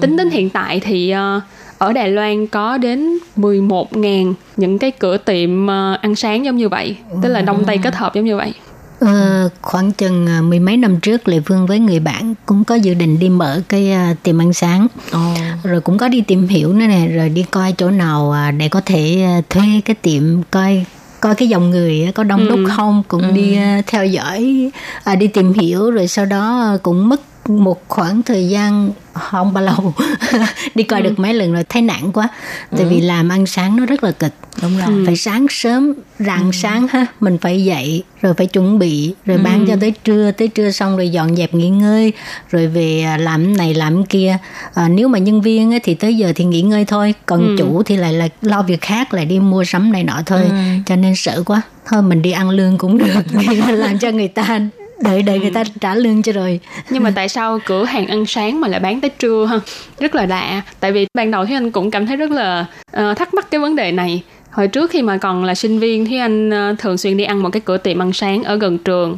[0.00, 1.40] Tính đến hiện tại thì ờ,
[1.78, 6.68] ở Đài Loan có đến 11.000 những cái cửa tiệm ờ, ăn sáng giống như
[6.68, 8.52] vậy, tức là đông tây kết hợp giống như vậy.
[9.00, 12.74] Ờ, khoảng chừng à, mười mấy năm trước Lệ Phương với người bạn cũng có
[12.74, 15.34] dự định đi mở cái tiệm ăn sáng Ồ.
[15.62, 18.68] rồi cũng có đi tìm hiểu nữa nè rồi đi coi chỗ nào à, để
[18.68, 20.84] có thể thuê cái tiệm coi
[21.22, 24.70] coi cái dòng người có đông đúc không cũng đi à, theo dõi
[25.04, 29.52] à, đi tìm hiểu rồi sau đó à, cũng mất một khoảng thời gian không
[29.52, 29.94] bao lâu
[30.74, 32.28] đi coi được mấy lần rồi thấy nản quá.
[32.76, 35.06] Tại vì làm ăn sáng nó rất là cực đúng rồi.
[35.06, 39.64] Phải sáng sớm rạng sáng ha mình phải dậy rồi phải chuẩn bị rồi bán
[39.68, 42.12] cho tới trưa tới trưa xong rồi dọn dẹp nghỉ ngơi
[42.50, 44.38] rồi về à, làm này làm kia.
[44.74, 47.82] À, nếu mà nhân viên á, thì tới giờ thì nghỉ ngơi thôi còn chủ
[47.82, 50.40] thì lại là lo việc khác lại đi mua sắm này nọ thôi.
[50.86, 51.62] Cho nên sợ quá.
[51.86, 53.22] Thôi mình đi ăn lương cũng được
[53.68, 54.60] làm cho người ta
[55.02, 56.60] đợi đợi người ta trả lương cho rồi
[56.90, 59.60] Nhưng mà tại sao cửa hàng ăn sáng mà lại bán tới trưa ha?
[60.00, 60.62] Rất là lạ.
[60.80, 63.60] Tại vì ban đầu thì anh cũng cảm thấy rất là ờ, thắc mắc cái
[63.60, 64.22] vấn đề này.
[64.50, 67.42] Hồi trước khi mà còn là sinh viên thì anh ờ, thường xuyên đi ăn
[67.42, 69.16] một cái cửa tiệm ăn sáng ở gần trường.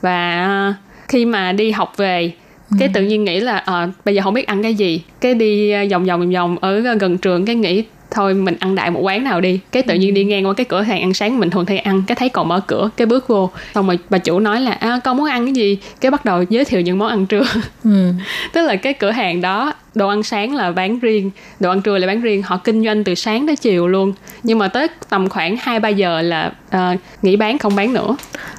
[0.00, 0.74] Và ờ,
[1.08, 2.32] khi mà đi học về
[2.78, 5.72] cái tự nhiên nghĩ là ờ, bây giờ không biết ăn cái gì cái đi
[5.90, 9.24] vòng vòng vòng vòng ở gần trường cái nghĩ thôi mình ăn đại một quán
[9.24, 9.60] nào đi.
[9.72, 12.02] Cái tự nhiên đi ngang qua cái cửa hàng ăn sáng mình thường hay ăn
[12.06, 13.50] cái thấy còn mở cửa cái bước vô.
[13.74, 15.78] Xong rồi bà chủ nói là à, con muốn ăn cái gì?
[16.00, 17.44] Cái bắt đầu giới thiệu những món ăn trưa.
[17.84, 18.12] Ừ.
[18.52, 21.98] tức là cái cửa hàng đó đồ ăn sáng là bán riêng đồ ăn trưa
[21.98, 24.12] là bán riêng họ kinh doanh từ sáng tới chiều luôn.
[24.42, 28.16] Nhưng mà tới tầm khoảng hai ba giờ là ờ, nghỉ bán không bán nữa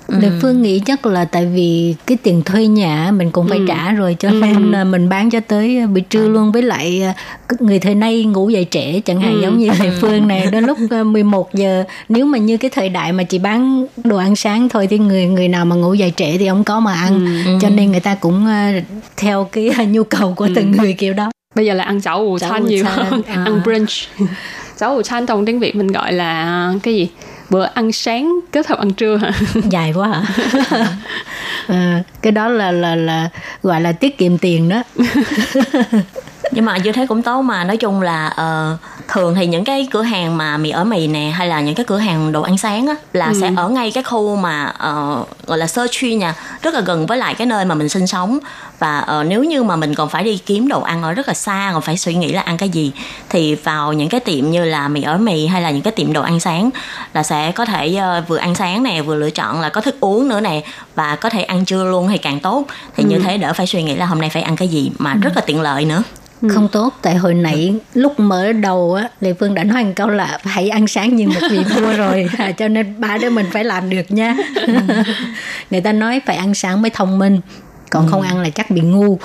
[0.08, 3.92] Lệ Phương nghĩ chắc là tại vì cái tiền thuê nhà mình cũng phải trả
[3.92, 6.52] rồi cho nên là mình bán cho tới buổi trưa luôn.
[6.52, 7.14] Với lại à,
[7.60, 10.78] người thời nay ngủ dậy trễ chẳng hạn giống như Lệ Phương này đến lúc
[10.90, 11.84] à, 11 giờ.
[12.10, 15.26] Nếu mà như cái thời đại mà chỉ bán đồ ăn sáng thôi thì người
[15.26, 17.44] người nào mà ngủ dậy trễ thì không có mà ăn.
[17.62, 18.48] Cho nên người ta cũng
[19.18, 21.32] theo cái nhu cầu của từng người kiểu đó.
[21.56, 23.44] Bây giờ là ăn cháo ủ chan nhiều hơn à.
[23.46, 23.90] ăn brunch.
[24.78, 27.10] Cháo ủ chan trong tiếng việt mình gọi là cái gì
[27.50, 29.32] bữa ăn sáng kết hợp ăn trưa hả?
[29.70, 30.24] Dài quá hả?
[31.68, 31.76] Ờ,
[32.22, 33.30] cái đó là là là
[33.64, 34.84] gọi là tiết kiệm tiền đó.
[36.52, 39.88] Nhưng mà như thế cũng tốt mà nói chung là ờ, thường thì những cái
[39.92, 42.58] cửa hàng mà mì ở mì nè hay là những cái cửa hàng đồ ăn
[42.58, 46.36] sáng á là sẽ ở ngay cái khu mà ờ, gọi là sơ truy nha
[46.62, 48.40] rất là gần với lại cái nơi mà mình sinh sống.
[48.80, 51.34] Và ờ, nếu như mà mình còn phải đi kiếm đồ ăn ở rất là
[51.34, 52.92] xa còn phải suy nghĩ là ăn cái gì
[53.30, 56.14] thì vào những cái tiệm như là mì ở mì hay là những cái tiệm
[56.14, 56.70] đồ ăn sáng
[57.14, 59.96] là sẽ có thể ờ, vừa ăn sáng nè vừa lựa chọn là có thức
[60.00, 60.64] uống nữa nè
[60.96, 62.66] và có thể ăn trưa luôn thì càng tốt.
[62.98, 65.14] Thì như thế đỡ phải suy nghĩ là hôm nay phải ăn cái gì mà
[65.14, 66.04] rất là tiện lợi nữa
[66.42, 70.08] không tốt tại hồi nãy lúc mở đầu á lệ phương đã nói một câu
[70.08, 73.46] là hãy ăn sáng như một vị vua rồi à, cho nên ba đứa mình
[73.52, 74.36] phải làm được nha.
[75.72, 77.40] Người ta nói phải ăn sáng mới thông minh
[77.90, 79.20] còn không ăn là chắc bị ngu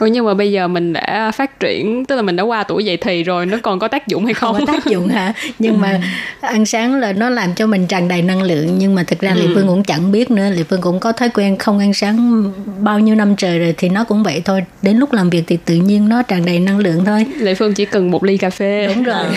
[0.00, 2.84] Ủa nhưng mà bây giờ mình đã phát triển tức là mình đã qua tuổi
[2.84, 4.50] dậy thì rồi nó còn có tác dụng hay không?
[4.52, 5.32] không có tác dụng hả?
[5.58, 6.00] Nhưng mà
[6.40, 9.34] ăn sáng là nó làm cho mình tràn đầy năng lượng nhưng mà thực ra
[9.34, 10.50] lệ phương cũng chẳng biết nữa.
[10.50, 12.44] Lệ phương cũng có thói quen không ăn sáng
[12.80, 14.64] bao nhiêu năm trời rồi thì nó cũng vậy thôi.
[14.82, 17.26] Đến lúc làm việc thì tự nhiên nó tràn đầy năng lượng thôi.
[17.38, 18.86] Lệ Phương chỉ cần một ly cà phê.
[18.94, 19.24] đúng rồi.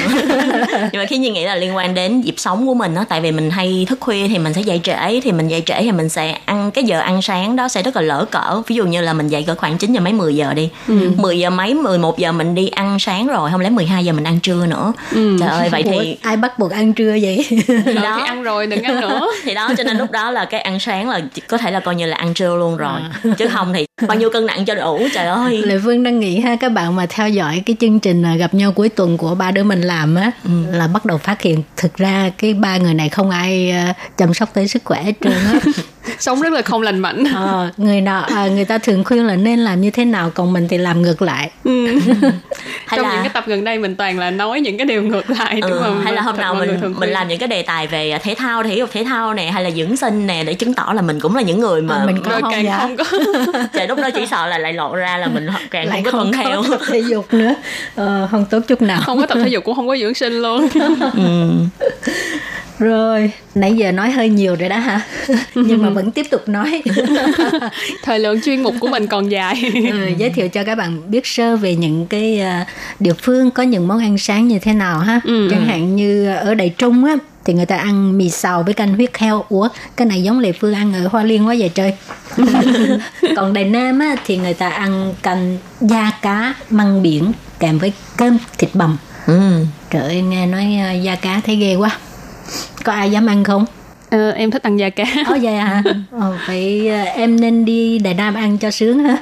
[0.91, 3.21] Nhưng mà khi như nghĩ là liên quan đến nhịp sống của mình đó tại
[3.21, 5.91] vì mình hay thức khuya thì mình sẽ dậy trễ thì mình dậy trễ thì
[5.91, 8.62] mình sẽ ăn cái giờ ăn sáng đó sẽ rất là lỡ cỡ.
[8.67, 11.11] Ví dụ như là mình dậy cỡ khoảng 9 giờ mấy 10 giờ đi ừ.
[11.17, 14.23] 10 giờ mấy 11 giờ mình đi ăn sáng rồi không lẽ 12 giờ mình
[14.23, 15.37] ăn trưa nữa Ừ.
[15.39, 17.45] trời ơi vậy Ủa, thì ai bắt buộc ăn trưa vậy
[17.85, 18.17] Rồi đó.
[18.19, 19.27] thì ăn rồi đừng ăn nữa.
[19.43, 21.95] thì đó cho nên lúc đó là cái ăn sáng là có thể là coi
[21.95, 22.99] như là ăn trưa luôn rồi
[23.37, 26.39] chứ không thì bao nhiêu cân nặng cho đủ trời ơi Lệ Phương đang nghĩ
[26.39, 29.36] ha các bạn mà theo dõi cái chương trình à, gặp nhau cuối tuần của
[29.36, 30.32] ba đứa mình làm á
[30.71, 34.34] là bắt đầu phát hiện thực ra cái ba người này không ai à, chăm
[34.34, 35.60] sóc tới sức khỏe hết trơn á
[36.19, 37.23] Sống rất là không lành mạnh.
[37.36, 40.53] Ờ, người nào à, người ta thường khuyên là nên làm như thế nào còn
[40.53, 44.19] mình thì làm ngược lại hay Trong là những cái tập gần đây mình toàn
[44.19, 46.01] là nói những cái điều ngược lại đúng Ừ, không?
[46.03, 47.10] hay là hôm nào mình thường mình khuyên.
[47.10, 49.71] làm những cái đề tài về thể thao thể dục thể thao nè hay là
[49.71, 52.17] dưỡng sinh nè để chứng tỏ là mình cũng là những người mà Ờ, mình
[52.25, 52.77] có không dạ?
[52.79, 53.03] không có
[53.73, 56.19] trời lúc đó chỉ sợ là lại lộ ra là mình càng lại không có
[56.19, 57.56] tuân theo tập thể dục nữa
[57.95, 60.34] ờ, không tốt chút nào không có tập thể dục cũng không có dưỡng sinh
[60.41, 60.67] luôn.
[61.17, 61.49] ừ.
[62.79, 65.01] rồi nãy giờ nói hơi nhiều rồi đó hả
[65.56, 66.82] nhưng mà vẫn tiếp tục nói
[68.03, 69.71] Thời lượng chuyên mục của mình còn dài.
[69.91, 72.65] ừ, giới thiệu cho các bạn biết sơ về những cái à,
[72.99, 75.47] địa phương có những món ăn sáng như thế nào ha Ừ.
[75.51, 78.95] chẳng hạn như ở Đài Trung á thì người ta ăn mì xào với canh
[78.95, 79.45] huyết heo.
[79.49, 81.93] Ủa cái này giống lệ phương ăn ở hoa liên quá vậy trời.
[83.36, 87.93] Còn Đài Nam á thì người ta ăn canh da cá măng biển kèm với
[88.17, 88.97] cơm thịt bằm.
[89.27, 89.65] Ừ.
[89.89, 91.89] trời ơi nghe nói à, da cá thấy ghê quá.
[92.84, 93.65] Có ai dám ăn không?
[94.10, 95.03] Ờ, em thích ăn da cá.
[95.29, 95.84] Ồ vậy à?
[96.12, 99.17] Ồ, vậy à, em nên đi Đài Nam ăn cho sướng ha.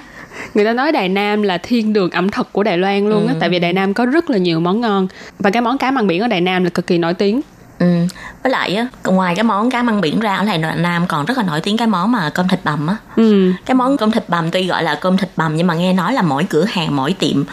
[0.54, 3.34] Người ta nói Đài Nam là thiên đường ẩm thực của Đài Loan luôn á,
[3.40, 5.08] tại vì Đài Nam có rất là nhiều món ngon.
[5.40, 7.42] Và cái món cá măng biển ở Đài Nam là cực kỳ nổi tiếng.
[7.82, 7.88] Ừ.
[8.44, 11.38] Với lại á, ngoài cái món cá măng biển ra ở Đài Nam còn rất
[11.38, 12.96] là nổi tiếng cái món mà cơm thịt bằm á.
[13.16, 13.52] Ừ.
[13.66, 16.14] Cái món cơm thịt bằm tuy gọi là cơm thịt bằm nhưng mà nghe nói
[16.14, 17.44] là mỗi cửa hàng, mỗi tiệm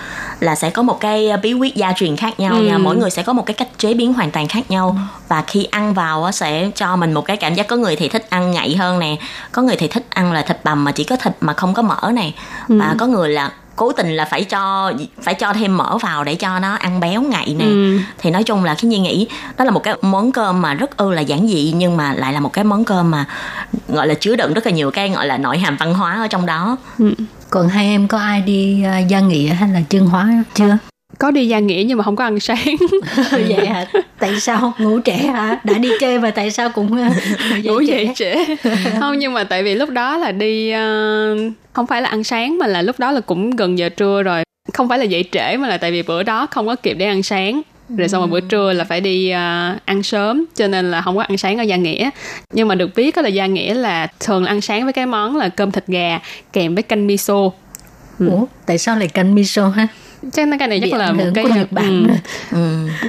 [0.40, 2.62] là sẽ có một cái bí quyết gia truyền khác nhau Ừ.
[2.62, 2.78] nha.
[2.78, 4.96] Mỗi người sẽ có một cái cách chế biến hoàn toàn khác nhau
[5.28, 8.08] và khi ăn vào á, sẽ cho mình một cái cảm giác có người thì
[8.08, 9.16] thích ăn ngậy hơn nè,
[9.52, 11.82] có người thì thích ăn là thịt bằm mà chỉ có thịt mà không có
[11.82, 12.30] mỡ nè.
[12.68, 16.34] Và có người là cố tình là phải cho phải cho thêm mỡ vào để
[16.34, 17.98] cho nó ăn béo ngậy nè Ừ.
[18.18, 20.96] thì nói chung là khi nhi nghĩ đó là một cái món cơm mà rất
[20.96, 23.24] ư là giản dị nhưng mà lại là một cái món cơm mà
[23.88, 26.26] gọi là chứa đựng rất là nhiều cái gọi là nội hàm văn hóa ở
[26.28, 26.76] trong đó
[27.50, 30.76] Còn hai em có ai đi uh, Gia Nghĩa hay là Trương Hóa chưa?
[31.18, 32.76] Có đi gia nghĩa nhưng mà không có ăn sáng.
[33.31, 33.87] vậy hả?
[34.18, 34.72] Tại sao?
[34.78, 35.61] Ngủ trễ hả?
[35.64, 38.57] Đã đi chơi mà tại sao cũng uh, ngủ dậy trễ?
[39.00, 41.37] không nhưng mà tại vì lúc đó là đi ờ,
[41.72, 44.42] không phải là ăn sáng mà là lúc đó là cũng gần giờ trưa rồi.
[44.72, 47.07] Không phải là dậy trễ mà là tại vì bữa đó không có kịp để
[47.07, 47.62] ăn sáng.
[47.96, 51.16] Rồi xong rồi bữa trưa là phải đi ờ, ăn sớm cho nên là không
[51.16, 52.11] có ăn sáng ở gia nghĩa.
[52.52, 55.37] Nhưng mà được biết đó là gia nghĩa là thường ăn sáng với cái món
[55.37, 56.20] là cơm thịt gà
[56.52, 57.50] kèm với canh miso.
[58.18, 59.88] Ủa, tại sao lại canh miso ha?
[60.33, 62.07] Chắc cái này Bị chắc là một cái Nhật Bản.
[62.50, 62.59] ừ,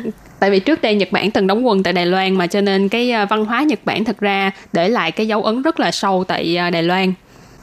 [0.04, 0.12] ừ.
[0.40, 2.90] tại vì trước đây Nhật Bản từng đóng quân tại Đài Loan mà cho nên
[2.90, 5.92] cái à, văn hóa Nhật Bản thật ra để lại cái dấu ấn rất là
[5.92, 7.14] sâu tại à, Đài Loan.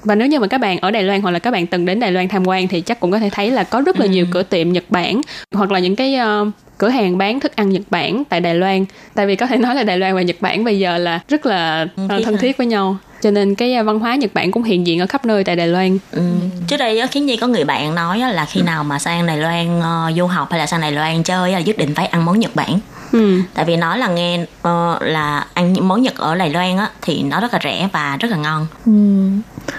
[0.05, 2.01] Và nếu như mà các bạn ở Đài Loan hoặc là các bạn từng đến
[2.01, 4.27] Đài Loan tham quan thì chắc cũng có thể thấy là có rất là nhiều
[4.31, 5.21] cửa tiệm Nhật Bản
[5.55, 6.41] hoặc là những cái à,
[6.79, 8.85] cửa hàng bán thức ăn Nhật Bản tại Đài Loan.
[9.15, 11.47] Tại vì có thể nói là Đài Loan và Nhật Bản bây giờ là rất
[11.47, 14.63] là thiết thân thiết với nhau cho nên cái à, văn hóa Nhật Bản cũng
[14.63, 16.23] hiện diện ở khắp nơi tại Đài Loan Ừ.
[16.69, 19.37] trước đây á, khiến nhi có người bạn nói là khi nào mà sang Đài
[19.37, 22.07] Loan ờ, du học hay là sang Đài Loan chơi á, là nhất định phải
[22.07, 22.79] ăn món Nhật Bản
[23.13, 23.41] ừ.
[23.55, 26.91] tại vì nói là nghe ờ, là ăn những món Nhật ở Đài Loan á
[27.03, 28.93] thì nó rất là rẻ và rất là ngon Ừ.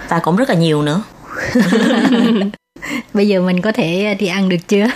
[0.08, 1.02] và cũng rất là nhiều nữa
[3.14, 4.86] Bây giờ mình có thể đi ăn được chưa?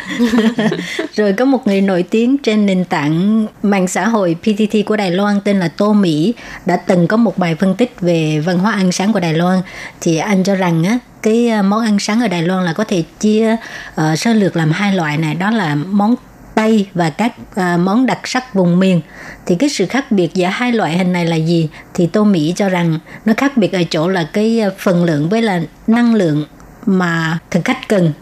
[1.15, 5.11] Rồi có một người nổi tiếng trên nền tảng mạng xã hội PTT của Đài
[5.11, 6.35] Loan tên là Tô Mỹ
[6.67, 9.61] đã từng có một bài phân tích về văn hóa ăn sáng của Đài Loan.
[10.01, 12.85] Thì anh cho rằng á cái à, món ăn sáng ở Đài Loan là có
[12.85, 13.57] thể chia
[14.01, 16.15] uh, sơ lược làm hai loại này đó là món
[16.55, 19.01] Tây và các à, món đặc sắc vùng miền.
[19.47, 21.69] Thì cái sự khác biệt giữa hai loại hình này là gì?
[21.95, 25.43] Thì Tô Mỹ cho rằng nó khác biệt ở chỗ là cái phần lượng với
[25.43, 26.45] là năng lượng
[26.87, 28.13] mà thực khách cần.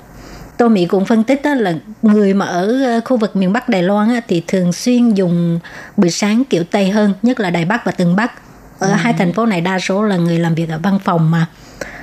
[0.56, 3.68] Tô Mỹ cũng phân tích đó là người mà ở ờ, khu vực miền Bắc
[3.68, 5.60] Đài Loan á, thì thường xuyên dùng
[5.96, 8.32] bữa sáng kiểu Tây hơn, nhất là Đài Bắc và Tân Bắc.
[8.78, 11.46] Ở hai thành phố này đa số là người làm việc ở văn phòng mà.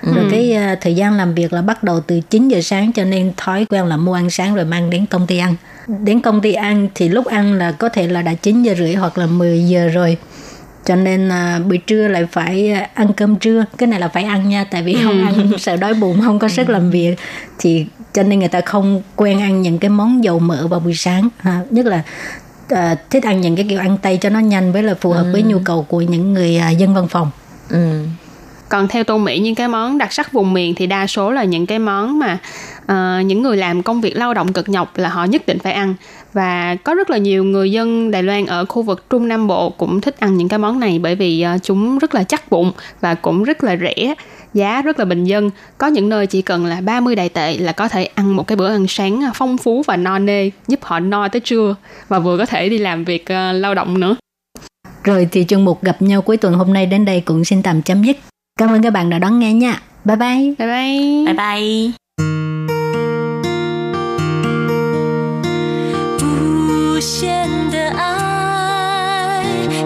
[0.01, 3.03] Rồi cái ờ, thời gian làm việc là bắt đầu từ 9 giờ sáng cho
[3.03, 5.55] nên thói quen là mua ăn sáng rồi mang đến công ty ăn.
[5.87, 8.95] Đến công ty ăn thì lúc ăn là có thể là đã 9 giờ rưỡi
[8.95, 10.17] hoặc là 10 giờ rồi.
[10.87, 13.65] Cho nên à, buổi trưa lại phải à, ăn cơm trưa.
[13.77, 16.47] Cái này là phải ăn nha tại vì không ăn sợ đói bụng không có
[16.47, 17.15] sức làm việc.
[17.59, 20.93] Thì cho nên người ta không quen ăn những cái món dầu mỡ vào buổi
[20.95, 21.29] sáng.
[21.39, 21.61] Ha.
[21.69, 22.01] nhất là
[22.69, 25.25] à, thích ăn những cái kiểu ăn tây cho nó nhanh với là phù hợp
[25.31, 27.31] với nhu cầu của những người à, dân văn phòng.
[27.69, 28.03] Ừ.
[28.69, 31.43] còn theo tô mỹ những cái món đặc sắc vùng miền thì đa số là
[31.43, 32.37] những cái món mà
[32.85, 35.73] ờ, những người làm công việc lao động cực nhọc là họ nhất định phải
[35.73, 35.95] ăn
[36.37, 39.69] và có rất là nhiều người dân Đài Loan ở khu vực Trung Nam Bộ
[39.69, 42.71] cũng thích ăn những cái món này bởi vì ờ, chúng rất là chắc bụng
[43.01, 44.13] và cũng rất là rẻ
[44.53, 45.49] giá rất là bình dân.
[45.77, 48.55] Có những nơi chỉ cần là 30 đài tệ là có thể ăn một cái
[48.55, 51.75] bữa ăn sáng phong phú và no nê giúp họ no tới trưa
[52.07, 54.15] và vừa có thể đi làm việc ờ, lao động nữa.
[55.03, 57.81] Rồi thì chương mục gặp nhau cuối tuần hôm nay đến đây cũng xin tạm
[57.81, 58.17] chấm dứt.
[58.59, 59.81] Cảm ơn các bạn đã đón nghe nha.
[60.05, 60.53] Bye bye.
[60.57, 61.25] Bye bye.
[61.25, 62.06] Bye bye.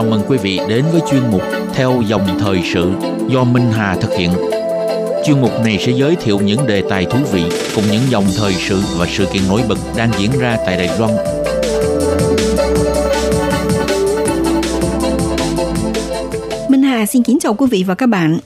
[0.00, 1.42] Chào mừng quý vị đến với chuyên mục
[1.74, 2.92] Theo dòng thời sự
[3.28, 4.30] do Minh Hà thực hiện.
[5.24, 8.52] Chuyên mục này sẽ giới thiệu những đề tài thú vị cùng những dòng thời
[8.52, 11.12] sự và sự kiện nổi bật đang diễn ra tại Đài Loan
[16.68, 18.38] Minh Hà xin kính chào quý vị và các bạn.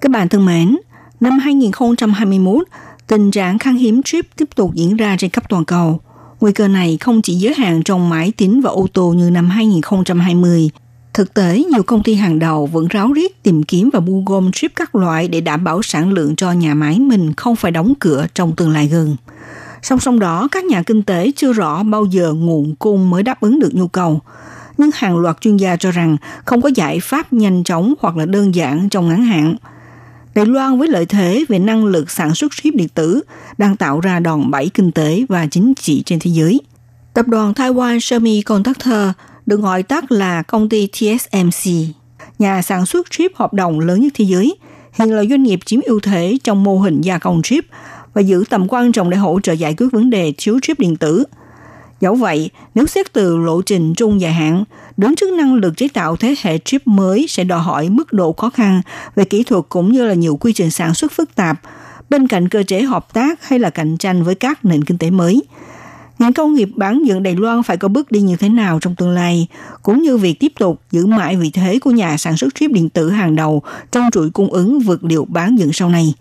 [0.00, 0.76] Các bạn thân mến,
[1.20, 2.66] năm 2021,
[3.06, 6.00] tình trạng khan hiếm chip tiếp tục diễn ra trên khắp toàn cầu.
[6.40, 9.50] Nguy cơ này không chỉ giới hạn trong máy tính và ô tô như năm
[9.50, 10.70] 2020.
[11.14, 14.52] Thực tế, nhiều công ty hàng đầu vẫn ráo riết tìm kiếm và mua gom
[14.52, 17.94] chip các loại để đảm bảo sản lượng cho nhà máy mình không phải đóng
[17.98, 19.16] cửa trong tương lai gần.
[19.82, 23.40] Song song đó, các nhà kinh tế chưa rõ bao giờ nguồn cung mới đáp
[23.40, 24.20] ứng được nhu cầu.
[24.78, 28.26] Nhưng hàng loạt chuyên gia cho rằng không có giải pháp nhanh chóng hoặc là
[28.26, 29.56] đơn giản trong ngắn hạn.
[30.34, 33.20] Đài Loan với lợi thế về năng lực sản xuất chip điện tử
[33.58, 36.60] đang tạo ra đòn bẩy kinh tế và chính trị trên thế giới.
[37.14, 39.08] Tập đoàn Taiwan Semiconductor
[39.50, 41.72] được gọi tắt là công ty TSMC,
[42.38, 44.56] nhà sản xuất chip hợp đồng lớn nhất thế giới,
[44.92, 47.64] hiện là doanh nghiệp chiếm ưu thế trong mô hình gia công chip
[48.14, 50.96] và giữ tầm quan trọng để hỗ trợ giải quyết vấn đề thiếu chip điện
[50.96, 51.24] tử.
[52.00, 54.64] Dẫu vậy, nếu xét từ lộ trình trung dài hạn,
[54.96, 58.32] đứng trước năng lực chế tạo thế hệ chip mới sẽ đòi hỏi mức độ
[58.32, 58.82] khó khăn
[59.14, 61.60] về kỹ thuật cũng như là nhiều quy trình sản xuất phức tạp,
[62.10, 65.10] bên cạnh cơ chế hợp tác hay là cạnh tranh với các nền kinh tế
[65.10, 65.42] mới.
[66.20, 68.94] Ngành công nghiệp bán dẫn Đài Loan phải có bước đi như thế nào trong
[68.94, 69.46] tương lai,
[69.82, 72.88] cũng như việc tiếp tục giữ mãi vị thế của nhà sản xuất chip điện
[72.88, 76.14] tử hàng đầu trong chuỗi cung ứng vật liệu bán dẫn sau này.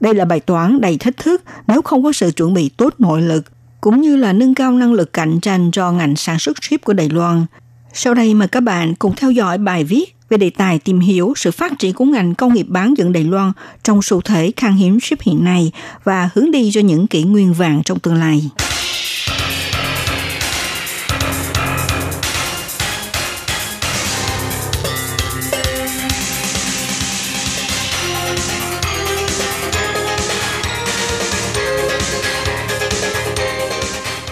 [0.00, 3.22] Đây là bài toán đầy thách thức nếu không có sự chuẩn bị tốt nội
[3.22, 3.44] lực,
[3.80, 6.92] cũng như là nâng cao năng lực cạnh tranh cho ngành sản xuất chip của
[6.92, 7.46] Đài Loan.
[7.92, 11.32] Sau đây mời các bạn cùng theo dõi bài viết về đề tài tìm hiểu
[11.36, 13.52] sự phát triển của ngành công nghiệp bán dẫn Đài Loan
[13.84, 15.72] trong xu thế khan hiếm chip hiện nay
[16.04, 18.50] và hướng đi cho những kỷ nguyên vàng trong tương lai.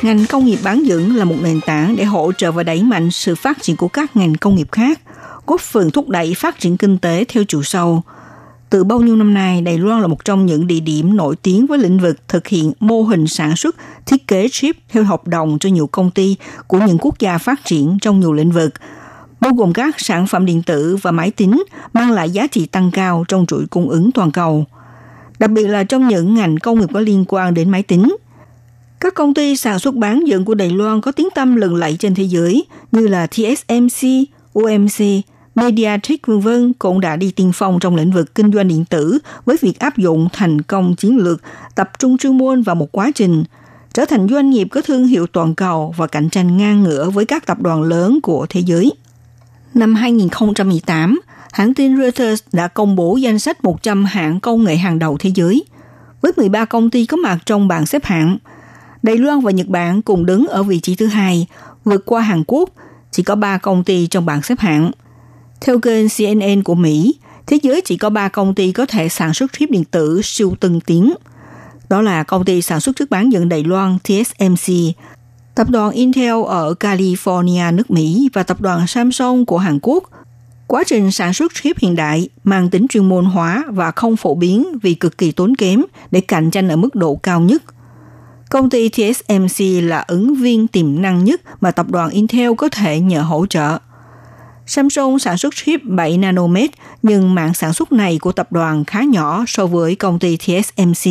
[0.06, 3.10] Ngành công nghiệp bán dẫn là một nền tảng để hỗ trợ và đẩy mạnh
[3.10, 5.00] sự phát triển của các ngành công nghiệp khác,
[5.46, 8.02] góp phần thúc đẩy phát triển kinh tế theo chiều sâu.
[8.70, 11.66] Từ bao nhiêu năm nay, Đài Loan là một trong những địa điểm nổi tiếng
[11.66, 15.58] với lĩnh vực thực hiện mô hình sản xuất, thiết kế chip theo hợp đồng
[15.58, 18.74] cho nhiều công ty của những quốc gia phát triển trong nhiều lĩnh vực,
[19.40, 22.90] bao gồm các sản phẩm điện tử và máy tính mang lại giá trị tăng
[22.90, 24.64] cao trong chuỗi cung ứng toàn cầu.
[25.38, 28.16] Đặc biệt là trong những ngành công nghiệp có liên quan đến máy tính,
[29.00, 31.96] các công ty sản xuất bán dẫn của Đài Loan có tiếng tăm lừng lẫy
[31.96, 34.08] trên thế giới như là TSMC,
[34.58, 36.48] UMC, Mediatek v.v.
[36.78, 39.96] cũng đã đi tiên phong trong lĩnh vực kinh doanh điện tử với việc áp
[39.96, 41.42] dụng thành công chiến lược
[41.74, 43.44] tập trung chuyên môn vào một quá trình,
[43.92, 47.24] trở thành doanh nghiệp có thương hiệu toàn cầu và cạnh tranh ngang ngửa với
[47.24, 48.92] các tập đoàn lớn của thế giới.
[49.74, 51.20] Năm 2018,
[51.52, 55.30] hãng tin Reuters đã công bố danh sách 100 hãng công nghệ hàng đầu thế
[55.34, 55.64] giới,
[56.20, 58.38] với 13 công ty có mặt trong bảng xếp hạng–
[59.06, 61.46] Đài Loan và Nhật Bản cùng đứng ở vị trí thứ hai,
[61.84, 62.70] vượt qua Hàn Quốc,
[63.10, 64.90] chỉ có 3 công ty trong bảng xếp hạng.
[65.60, 67.14] Theo kênh CNN của Mỹ,
[67.46, 70.54] thế giới chỉ có 3 công ty có thể sản xuất chip điện tử siêu
[70.60, 71.14] tân tiến.
[71.88, 74.74] Đó là công ty sản xuất trước bán dẫn Đài Loan TSMC,
[75.54, 80.04] tập đoàn Intel ở California, nước Mỹ và tập đoàn Samsung của Hàn Quốc.
[80.66, 84.34] Quá trình sản xuất chip hiện đại mang tính chuyên môn hóa và không phổ
[84.34, 87.62] biến vì cực kỳ tốn kém để cạnh tranh ở mức độ cao nhất.
[88.50, 93.00] Công ty TSMC là ứng viên tiềm năng nhất mà tập đoàn Intel có thể
[93.00, 93.78] nhờ hỗ trợ.
[94.66, 96.70] Samsung sản xuất chip 7 nanomet,
[97.02, 101.10] nhưng mạng sản xuất này của tập đoàn khá nhỏ so với công ty TSMC.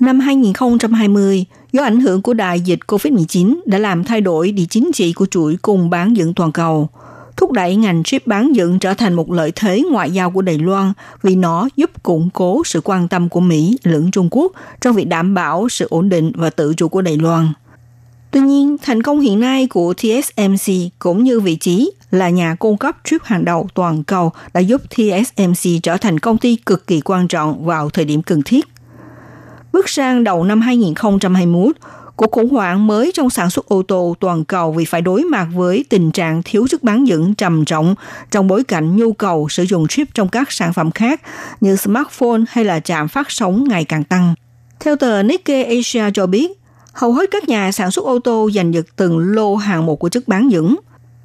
[0.00, 4.90] Năm 2020, do ảnh hưởng của đại dịch COVID-19 đã làm thay đổi địa chính
[4.94, 6.88] trị của chuỗi cung bán dẫn toàn cầu,
[7.40, 10.58] thúc đẩy ngành chip bán dẫn trở thành một lợi thế ngoại giao của Đài
[10.58, 14.96] Loan vì nó giúp củng cố sự quan tâm của Mỹ lẫn Trung Quốc trong
[14.96, 17.52] việc đảm bảo sự ổn định và tự chủ của Đài Loan.
[18.30, 22.78] Tuy nhiên, thành công hiện nay của TSMC cũng như vị trí là nhà cung
[22.78, 27.00] cấp chip hàng đầu toàn cầu đã giúp TSMC trở thành công ty cực kỳ
[27.00, 28.66] quan trọng vào thời điểm cần thiết.
[29.72, 31.76] Bước sang đầu năm 2021,
[32.20, 35.48] cuộc khủng hoảng mới trong sản xuất ô tô toàn cầu vì phải đối mặt
[35.54, 37.94] với tình trạng thiếu chất bán dẫn trầm trọng
[38.30, 41.20] trong bối cảnh nhu cầu sử dụng chip trong các sản phẩm khác
[41.60, 44.34] như smartphone hay là trạm phát sóng ngày càng tăng.
[44.80, 46.52] Theo tờ Nikkei Asia cho biết,
[46.92, 50.08] hầu hết các nhà sản xuất ô tô giành giật từng lô hàng một của
[50.08, 50.76] chất bán dẫn.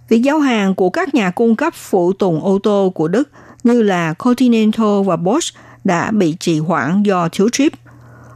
[0.09, 3.29] Việc giao hàng của các nhà cung cấp phụ tùng ô tô của Đức
[3.63, 7.73] như là Continental và Bosch đã bị trì hoãn do thiếu chip.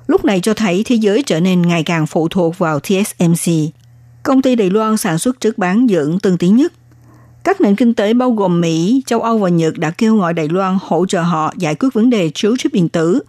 [0.10, 3.54] Lúc này cho thấy thế giới trở nên ngày càng phụ thuộc vào TSMC.
[4.24, 6.74] Công ty Đài Loan sản xuất trước bán dẫn tân tiến nhất.
[7.44, 10.48] Các nền kinh tế bao gồm Mỹ, châu Âu và Nhật đã kêu gọi Đài
[10.48, 13.20] Loan hỗ trợ họ giải quyết vấn đề thiếu chip điện tử.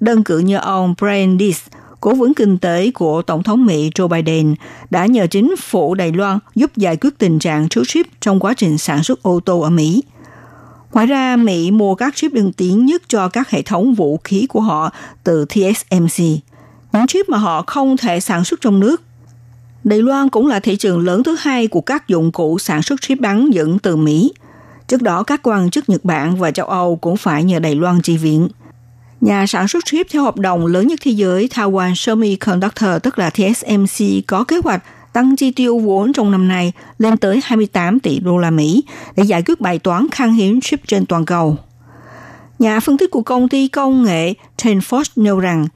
[0.00, 1.60] Đơn cử như ông brandis
[2.00, 4.54] cố vấn kinh tế của Tổng thống Mỹ Joe Biden
[4.90, 8.54] đã nhờ chính phủ Đài Loan giúp giải quyết tình trạng thiếu chip trong quá
[8.56, 10.02] trình sản xuất ô tô ở Mỹ.
[10.92, 14.46] Ngoài ra, Mỹ mua các chip đơn tiến nhất cho các hệ thống vũ khí
[14.46, 14.90] của họ
[15.24, 16.24] từ TSMC,
[16.92, 19.02] những chip mà họ không thể sản xuất trong nước.
[19.84, 23.00] Đài Loan cũng là thị trường lớn thứ hai của các dụng cụ sản xuất
[23.00, 24.32] chip bán dẫn từ Mỹ.
[24.88, 28.00] Trước đó, các quan chức Nhật Bản và châu Âu cũng phải nhờ Đài Loan
[28.02, 28.48] chi viện.
[29.20, 33.30] Nhà sản xuất chip theo hợp đồng lớn nhất thế giới Taiwan Semiconductor tức là
[33.30, 34.82] TSMC có kế hoạch
[35.12, 38.84] tăng chi tiêu vốn trong năm nay lên tới 28 tỷ đô la Mỹ
[39.16, 41.56] để giải quyết bài toán khan hiếm chip trên toàn cầu.
[42.58, 45.66] Nhà phân tích của công ty công nghệ Tenford nêu rằng,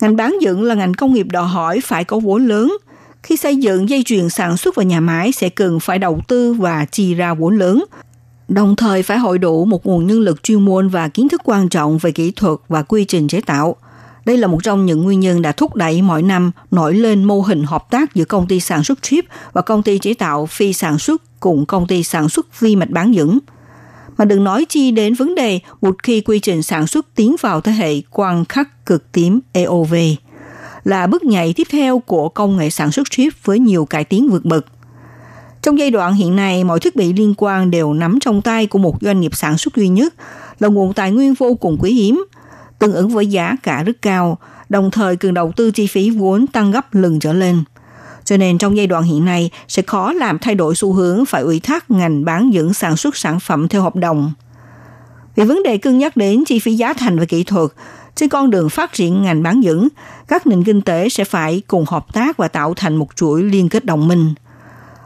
[0.00, 2.76] ngành bán dựng là ngành công nghiệp đòi hỏi phải có vốn lớn.
[3.22, 6.52] Khi xây dựng dây chuyền sản xuất và nhà máy sẽ cần phải đầu tư
[6.52, 7.84] và chi ra vốn lớn,
[8.48, 11.68] đồng thời phải hội đủ một nguồn nhân lực chuyên môn và kiến thức quan
[11.68, 13.76] trọng về kỹ thuật và quy trình chế tạo.
[14.24, 17.40] Đây là một trong những nguyên nhân đã thúc đẩy mỗi năm nổi lên mô
[17.40, 20.72] hình hợp tác giữa công ty sản xuất chip và công ty chế tạo phi
[20.72, 23.38] sản xuất cùng công ty sản xuất vi mạch bán dẫn.
[24.18, 27.60] Mà đừng nói chi đến vấn đề một khi quy trình sản xuất tiến vào
[27.60, 29.94] thế hệ quang khắc cực tím EOV
[30.84, 34.28] là bước nhảy tiếp theo của công nghệ sản xuất chip với nhiều cải tiến
[34.30, 34.66] vượt bậc.
[35.62, 38.78] Trong giai đoạn hiện nay, mọi thiết bị liên quan đều nắm trong tay của
[38.78, 40.14] một doanh nghiệp sản xuất duy nhất,
[40.58, 42.24] là nguồn tài nguyên vô cùng quý hiếm,
[42.78, 46.46] tương ứng với giá cả rất cao, đồng thời cần đầu tư chi phí vốn
[46.46, 47.64] tăng gấp lần trở lên.
[48.24, 51.42] Cho nên trong giai đoạn hiện nay sẽ khó làm thay đổi xu hướng phải
[51.42, 54.32] ủy thác ngành bán dẫn sản xuất sản phẩm theo hợp đồng.
[55.36, 57.70] Vì vấn đề cân nhắc đến chi phí giá thành và kỹ thuật,
[58.14, 59.88] trên con đường phát triển ngành bán dẫn,
[60.28, 63.68] các nền kinh tế sẽ phải cùng hợp tác và tạo thành một chuỗi liên
[63.68, 64.34] kết đồng minh.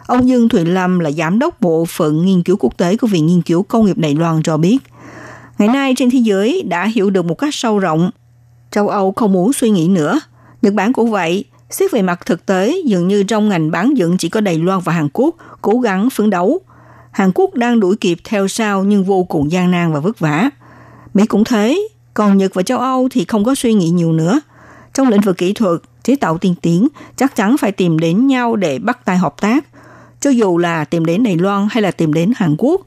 [0.06, 3.26] Ông Dương Thụy Lâm là giám đốc bộ phận nghiên cứu quốc tế của Viện
[3.26, 4.78] Nghiên cứu Công nghiệp Đài Loan cho biết,
[5.58, 8.10] ngày nay trên thế giới đã hiểu được một cách sâu rộng.
[8.70, 10.20] Châu Âu không muốn suy nghĩ nữa.
[10.62, 11.44] Nhật Bản cũng vậy.
[11.70, 14.80] Xét về mặt thực tế, dường như trong ngành bán dẫn chỉ có Đài Loan
[14.80, 16.60] và Hàn Quốc cố gắng phấn đấu.
[17.10, 20.50] Hàn Quốc đang đuổi kịp theo sau nhưng vô cùng gian nan và vất vả.
[21.14, 24.40] Mỹ cũng thế, còn Nhật và châu Âu thì không có suy nghĩ nhiều nữa.
[24.94, 28.56] Trong lĩnh vực kỹ thuật, chế tạo tiên tiến, chắc chắn phải tìm đến nhau
[28.56, 29.64] để bắt tay hợp tác.
[30.20, 32.80] Cho dù là tìm đến Đài Loan hay là tìm đến Hàn Quốc,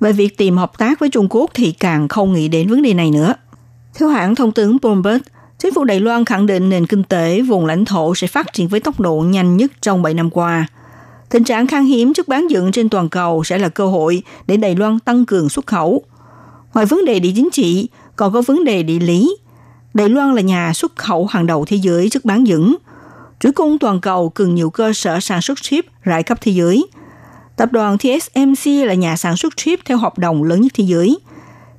[0.00, 2.94] về việc tìm hợp tác với Trung Quốc thì càng không nghĩ đến vấn đề
[2.94, 3.34] này nữa.
[3.98, 5.22] Theo hãng thông tấn Bloomberg,
[5.58, 8.68] chính phủ Đài Loan khẳng định nền kinh tế vùng lãnh thổ sẽ phát triển
[8.68, 10.66] với tốc độ nhanh nhất trong 7 năm qua.
[11.30, 14.56] Tình trạng khan hiếm chất bán dẫn trên toàn cầu sẽ là cơ hội để
[14.56, 16.02] Đài Loan tăng cường xuất khẩu.
[16.74, 19.36] Ngoài vấn đề địa chính trị, còn có vấn đề địa lý.
[19.94, 22.76] Đài Loan là nhà xuất khẩu hàng đầu thế giới chất bán dẫn.
[23.40, 26.86] Chuỗi cung toàn cầu cần nhiều cơ sở sản xuất chip rải khắp thế giới.
[27.56, 31.18] Tập đoàn TSMC là nhà sản xuất chip theo hợp đồng lớn nhất thế giới.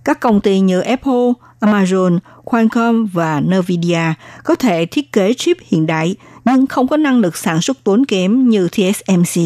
[0.03, 4.13] Các công ty như Apple, Amazon, Qualcomm và Nvidia
[4.43, 6.15] có thể thiết kế chip hiện đại
[6.45, 9.41] nhưng không có năng lực sản xuất tốn kém như TSMC.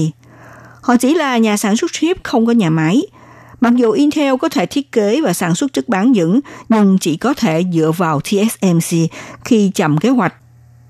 [0.82, 3.02] Họ chỉ là nhà sản xuất chip không có nhà máy.
[3.62, 7.18] Mặc dù Intel có thể thiết kế và sản xuất chất bán dẫn, nhưng chỉ
[7.18, 8.98] có thể dựa vào TSMC
[9.46, 10.34] khi chậm kế hoạch.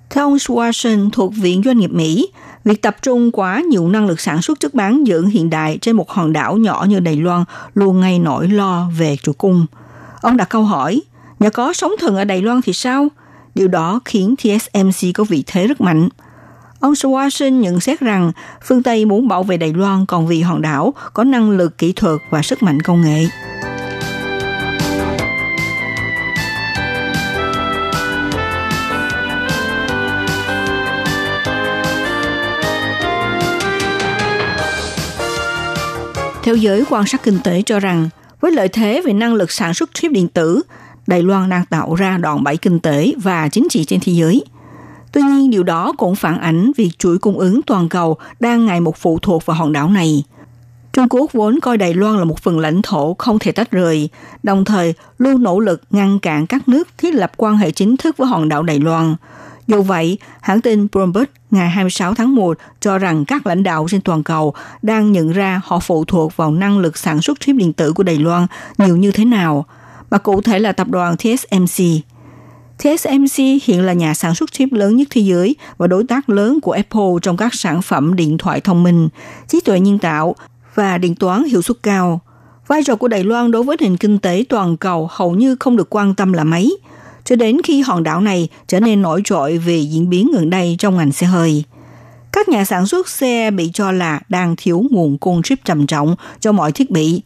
[0.10, 2.28] Theo ông Swanson thuộc Viện Doanh nghiệp Mỹ,
[2.64, 5.96] việc tập trung quá nhiều năng lực sản xuất chất bán dưỡng hiện đại trên
[5.96, 7.44] một hòn đảo nhỏ như Đài Loan
[7.74, 9.66] luôn gây nỗi lo về chuỗi cung.
[10.22, 11.02] Ông đặt câu hỏi,
[11.40, 13.08] nhờ có sóng thần ở Đài Loan thì sao?
[13.56, 16.10] Điều đó khiến TSMC có vị thế rất mạnh.
[16.80, 18.32] Ông Swanson nhận xét rằng
[18.64, 21.94] phương Tây muốn bảo vệ Đài Loan còn vì hòn đảo có năng lực kỹ
[21.94, 23.28] thuật và sức mạnh công nghệ.
[36.52, 38.10] Theo giới quan sát kinh tế cho rằng,
[38.42, 40.62] với lợi thế về năng lực sản xuất chip điện tử,
[41.08, 44.44] Đài Loan đang tạo ra đòn bẩy kinh tế và chính trị trên thế giới.
[45.12, 48.82] Tuy nhiên, điều đó cũng phản ảnh việc chuỗi cung ứng toàn cầu đang ngày
[48.82, 50.24] một phụ thuộc vào hòn đảo này.
[50.94, 54.10] Trung Quốc vốn coi Đài Loan là một phần lãnh thổ không thể tách rời,
[54.44, 58.18] đồng thời luôn nỗ lực ngăn cản các nước thiết lập quan hệ chính thức
[58.18, 59.16] với hòn đảo Đài Loan.
[59.72, 64.02] Dù vậy, hãng tin Bloomberg ngày 26 tháng 1 cho rằng các lãnh đạo trên
[64.02, 67.74] toàn cầu đang nhận ra họ phụ thuộc vào năng lực sản xuất chip điện
[67.74, 68.48] tử của Đài Loan
[68.78, 69.66] nhiều như thế nào,
[70.10, 71.84] mà cụ thể là tập đoàn TSMC.
[72.78, 76.60] TSMC hiện là nhà sản xuất chip lớn nhất thế giới và đối tác lớn
[76.62, 79.10] của Apple trong các sản phẩm điện thoại thông minh,
[79.48, 80.36] trí tuệ nhân tạo
[80.76, 82.22] và điện toán hiệu suất cao.
[82.68, 85.78] Vai trò của Đài Loan đối với nền kinh tế toàn cầu hầu như không
[85.78, 86.78] được quan tâm là mấy,
[87.26, 90.76] cho đến khi hòn đảo này trở nên nổi trội về diễn biến gần đây
[90.80, 91.64] trong ngành xe hơi.
[92.32, 96.16] Các nhà sản xuất xe bị cho là đang thiếu nguồn cung chip trầm trọng
[96.40, 97.22] cho mọi thiết bị,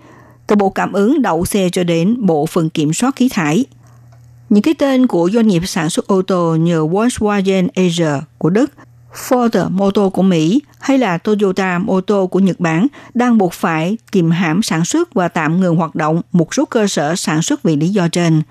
[0.48, 3.66] từ bộ cảm ứng đậu xe cho đến bộ phận kiểm soát khí thải.
[4.50, 8.72] Những cái tên của doanh nghiệp sản xuất ô tô như Volkswagen Asia của Đức,
[9.30, 14.32] Ford Motor của Mỹ hay là Toyota Motor của Nhật Bản đang buộc phải kìm
[14.32, 17.76] hãm sản xuất và tạm ngừng hoạt động một số cơ sở sản xuất vì
[17.76, 18.42] lý do trên.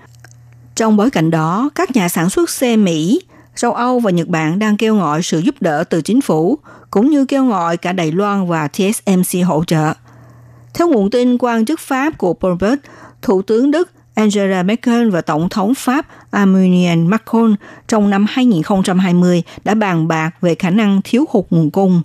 [0.75, 3.21] Trong bối cảnh đó, các nhà sản xuất xe Mỹ,
[3.55, 6.57] châu Âu và Nhật Bản đang kêu gọi sự giúp đỡ từ chính phủ,
[6.91, 9.93] cũng như kêu gọi cả Đài Loan và TSMC hỗ trợ.
[10.73, 12.79] Theo nguồn tin quan chức Pháp của Bloomberg,
[13.21, 17.55] Thủ tướng Đức Angela Merkel và Tổng thống Pháp Emmanuel Macron
[17.87, 22.01] trong năm 2020 đã bàn bạc về khả năng thiếu hụt nguồn cung.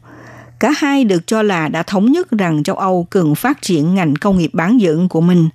[0.61, 4.15] Cả hai được cho là đã thống nhất rằng châu Âu cần phát triển ngành
[4.17, 5.49] công nghiệp bán dẫn của mình.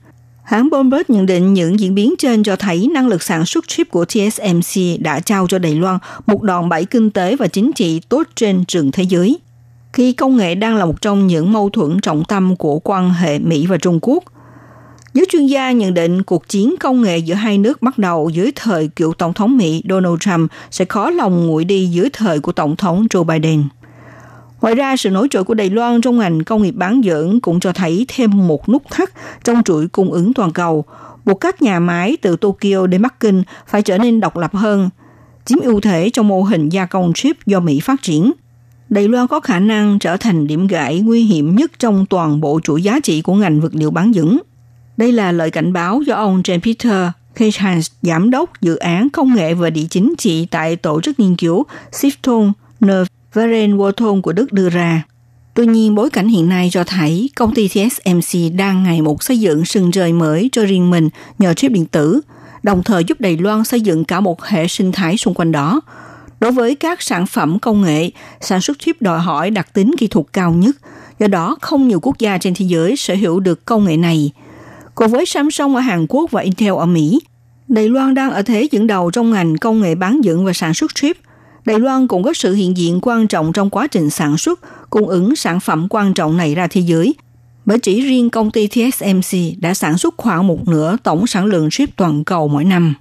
[0.45, 3.89] Hãng Bloomberg nhận định những diễn biến trên cho thấy năng lực sản xuất chip
[3.91, 8.01] của TSMC đã trao cho Đài Loan một đòn bẩy kinh tế và chính trị
[8.09, 9.37] tốt trên trường thế giới.
[9.93, 13.39] Khi công nghệ đang là một trong những mâu thuẫn trọng tâm của quan hệ
[13.39, 14.23] Mỹ và Trung Quốc–
[15.15, 18.51] Giới chuyên gia nhận định cuộc chiến công nghệ giữa hai nước bắt đầu dưới
[18.55, 22.51] thời cựu Tổng thống Mỹ Donald Trump sẽ khó lòng nguội đi dưới thời của
[22.51, 23.63] Tổng thống Joe Biden.
[24.61, 27.59] Ngoài ra, sự nổi trội của Đài Loan trong ngành công nghiệp bán dẫn cũng
[27.59, 29.09] cho thấy thêm một nút thắt
[29.43, 30.85] trong chuỗi cung ứng toàn cầu,
[31.25, 34.89] buộc các nhà máy từ Tokyo đến Bắc Kinh phải trở nên độc lập hơn,
[35.45, 38.31] chiếm ưu thế trong mô hình gia công chip do Mỹ phát triển.
[38.89, 42.59] Đài Loan có khả năng trở thành điểm gãy nguy hiểm nhất trong toàn bộ
[42.63, 44.39] chuỗi giá trị của ngành vật liệu bán dẫn.
[44.97, 49.35] Đây là lời cảnh báo do ông James Peter Kehans, giám đốc dự án công
[49.35, 52.51] nghệ và địa chính trị tại tổ chức nghiên cứu Stiftung
[53.35, 55.03] Neveren Worton của Đức đưa ra.
[55.53, 59.39] Tuy nhiên, bối cảnh hiện nay cho thấy công ty TSMC đang ngày một xây
[59.39, 61.09] dựng sừng trời mới cho riêng mình
[61.39, 62.21] nhờ chip điện tử,
[62.63, 65.81] đồng thời giúp Đài Loan xây dựng cả một hệ sinh thái xung quanh đó.
[66.39, 68.11] Đối với các sản phẩm công nghệ,
[68.41, 70.75] sản xuất chip đòi hỏi đặc tính kỹ thuật cao nhất,
[71.19, 74.31] do đó không nhiều quốc gia trên thế giới sở hữu được công nghệ này–
[74.95, 77.21] Cùng với Samsung ở Hàn Quốc và Intel ở Mỹ,
[77.67, 80.73] Đài Loan đang ở thế dẫn đầu trong ngành công nghệ bán dẫn và sản
[80.73, 81.17] xuất chip.
[81.65, 84.59] Đài Loan cũng có sự hiện diện quan trọng trong quá trình sản xuất,
[84.89, 87.15] cung ứng sản phẩm quan trọng này ra thế giới.
[87.65, 91.69] Bởi chỉ riêng công ty TSMC đã sản xuất khoảng một nửa tổng sản lượng
[91.71, 92.93] chip toàn cầu mỗi năm.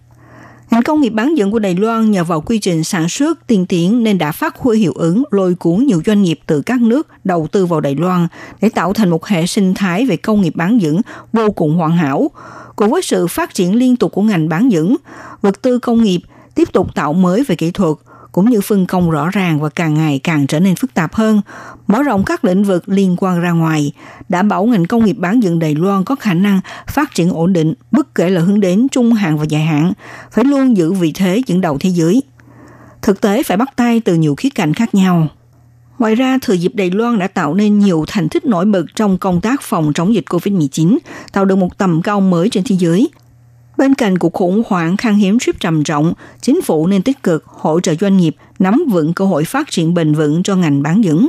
[0.70, 3.66] Ngành công nghiệp bán dẫn của Đài Loan nhờ vào quy trình sản xuất tiên
[3.66, 7.08] tiến nên đã phát huy hiệu ứng lôi cuốn nhiều doanh nghiệp từ các nước
[7.24, 8.28] đầu tư vào Đài Loan
[8.60, 11.00] để tạo thành một hệ sinh thái về công nghiệp bán dẫn
[11.32, 12.30] vô cùng hoàn hảo.
[12.76, 14.96] Cùng với sự phát triển liên tục của ngành bán dẫn,
[15.42, 16.20] vật tư công nghiệp
[16.54, 17.96] tiếp tục tạo mới về kỹ thuật–
[18.34, 21.40] cũng như phân công rõ ràng và càng ngày càng trở nên phức tạp hơn,
[21.86, 23.92] mở rộng các lĩnh vực liên quan ra ngoài,
[24.28, 27.52] đảm bảo ngành công nghiệp bán dẫn Đài Loan có khả năng phát triển ổn
[27.52, 29.92] định bất kể là hướng đến trung hạn và dài hạn,
[30.30, 32.22] phải luôn giữ vị thế dẫn đầu thế giới.
[33.02, 35.28] Thực tế phải bắt tay từ nhiều khía cạnh khác nhau.
[35.98, 39.18] Ngoài ra, thời dịp Đài Loan đã tạo nên nhiều thành tích nổi bật trong
[39.18, 40.98] công tác phòng chống dịch COVID-19,
[41.32, 43.08] tạo được một tầm cao mới trên thế giới–
[43.76, 47.44] Bên cạnh cuộc khủng hoảng khan hiếm chip trầm trọng, chính phủ nên tích cực
[47.46, 51.04] hỗ trợ doanh nghiệp nắm vững cơ hội phát triển bền vững cho ngành bán
[51.04, 51.28] dẫn.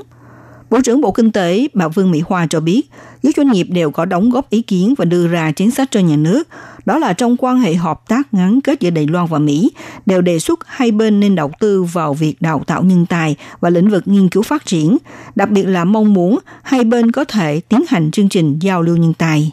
[0.70, 2.90] Bộ trưởng Bộ Kinh tế bà Vương Mỹ Hoa cho biết,
[3.24, 6.00] các doanh nghiệp đều có đóng góp ý kiến và đưa ra chính sách cho
[6.00, 6.48] nhà nước.
[6.86, 9.72] Đó là trong quan hệ hợp tác ngắn kết giữa Đài Loan và Mỹ,
[10.06, 13.70] đều đề xuất hai bên nên đầu tư vào việc đào tạo nhân tài và
[13.70, 14.98] lĩnh vực nghiên cứu phát triển,
[15.36, 18.98] đặc biệt là mong muốn hai bên có thể tiến hành chương trình giao lưu
[18.98, 19.52] nhân tài.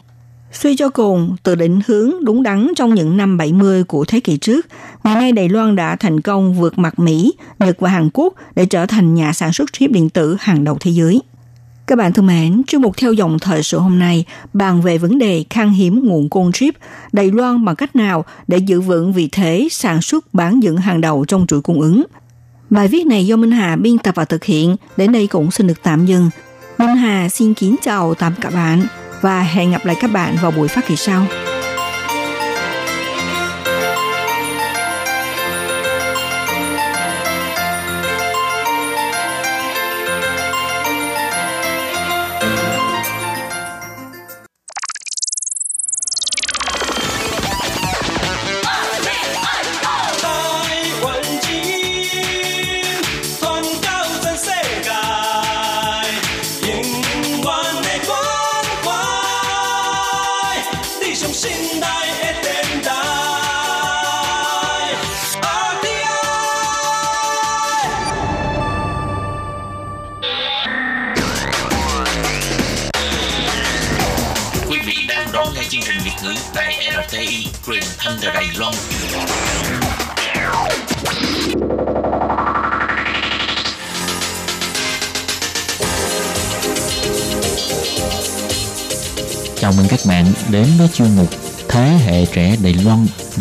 [0.53, 4.37] Suy cho cùng, từ định hướng đúng đắn trong những năm 70 của thế kỷ
[4.37, 4.67] trước,
[5.03, 8.65] ngày nay Đài Loan đã thành công vượt mặt Mỹ, Nhật và Hàn Quốc để
[8.65, 11.21] trở thành nhà sản xuất chip điện tử hàng đầu thế giới.
[11.87, 15.17] Các bạn thân mến, chuyên mục theo dòng thời sự hôm nay bàn về vấn
[15.17, 16.75] đề khan hiếm nguồn cung chip
[17.11, 21.01] Đài Loan bằng cách nào để giữ vững vị thế sản xuất bán dẫn hàng
[21.01, 22.03] đầu trong chuỗi cung ứng.
[22.69, 25.67] Bài viết này do Minh Hà biên tập và thực hiện, đến đây cũng xin
[25.67, 26.29] được tạm dừng.
[26.77, 28.87] Minh Hà xin kính chào tạm các bạn
[29.23, 31.25] và hẹn gặp lại các bạn vào buổi phát kỳ sau.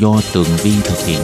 [0.03, 1.19] Do Tường Vi thực hiện.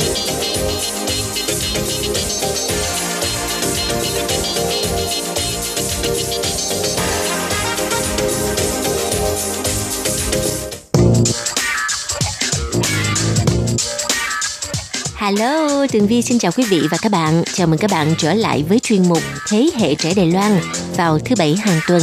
[15.17, 17.43] Hello, Tường Vi xin chào quý vị và các bạn.
[17.55, 20.61] Chào mừng các bạn trở lại với chuyên mục Thế hệ trẻ Đài Loan
[20.97, 22.03] vào thứ bảy hàng tuần.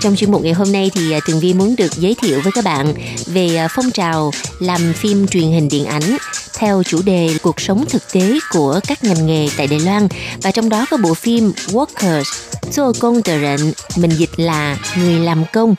[0.00, 2.52] Trong chuyên mục ngày hôm nay thì à, Tường Vi muốn được giới thiệu với
[2.52, 2.94] các bạn
[3.26, 6.16] về à, phong trào làm phim truyền hình điện ảnh
[6.58, 10.08] theo chủ đề cuộc sống thực tế của các ngành nghề tại Đài Loan
[10.42, 12.24] và trong đó có bộ phim Workers,
[12.72, 15.74] 做 công tờ rệnh, mình dịch là người làm công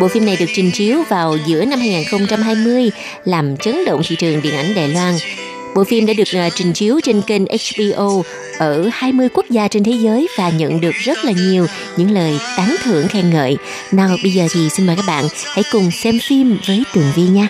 [0.00, 2.90] Bộ phim này được trình chiếu vào giữa năm 2020
[3.24, 5.14] làm chấn động thị trường điện ảnh Đài Loan.
[5.74, 8.22] Bộ phim đã được ờ, trình chiếu trên kênh HBO
[8.58, 11.66] ở 20 quốc gia trên thế giới và nhận được rất là nhiều
[11.96, 13.56] những lời tán thưởng khen ngợi.
[13.92, 17.22] Nào bây giờ thì xin mời các bạn hãy cùng xem phim với Tường Vi
[17.22, 17.48] nha.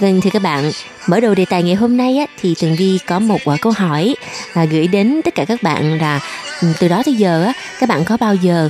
[0.00, 0.72] Vâng thưa các bạn,
[1.06, 3.72] mở đầu đề tài ngày hôm nay á, thì Tường Vi có một quả câu
[3.76, 4.14] hỏi
[4.54, 6.20] là gửi đến tất cả các bạn là
[6.62, 8.68] ừ, từ đó tới giờ á, các bạn có bao giờ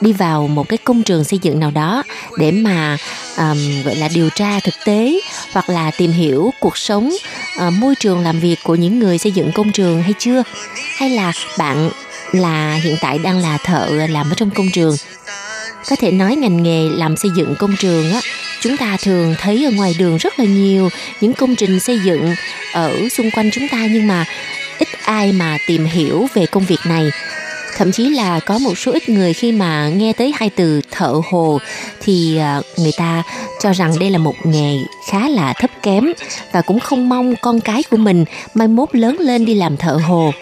[0.00, 2.02] đi vào một cái công trường xây dựng nào đó
[2.38, 2.96] để mà
[3.36, 5.20] um, gọi là điều tra thực tế
[5.52, 7.10] hoặc là tìm hiểu cuộc sống
[7.66, 10.42] uh, môi trường làm việc của những người xây dựng công trường hay chưa?
[10.96, 11.90] Hay là bạn
[12.32, 14.96] là hiện tại đang là thợ làm ở trong công trường?
[15.90, 18.20] Có thể nói ngành nghề làm xây dựng công trường á
[18.60, 20.88] chúng ta thường thấy ở ngoài đường rất là nhiều
[21.20, 22.34] những công trình xây dựng
[22.72, 24.24] ở xung quanh chúng ta nhưng mà
[24.78, 27.10] ít ai mà tìm hiểu về công việc này
[27.76, 31.20] thậm chí là có một số ít người khi mà nghe tới hai từ thợ
[31.30, 31.58] hồ
[32.00, 33.22] thì à, người ta
[33.60, 34.76] cho rằng đây là một nghề
[35.08, 36.12] khá là thấp kém
[36.52, 39.92] và cũng không mong con cái của mình mai mốt lớn lên đi làm thợ
[39.92, 40.32] hồ.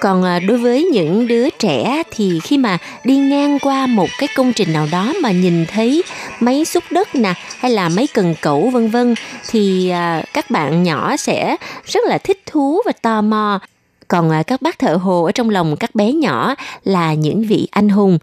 [0.00, 4.28] Còn à, đối với những đứa trẻ thì khi mà đi ngang qua một cái
[4.36, 6.02] công trình nào đó mà nhìn thấy
[6.40, 9.14] máy xúc đất nè, hay là máy cần cẩu, vân vân
[9.50, 13.60] thì à, các bạn nhỏ sẽ rất là thích thú và tò mò
[14.08, 16.54] còn à, các bác thợ hồ ở trong lòng các bé nhỏ
[16.84, 18.18] là những vị anh hùng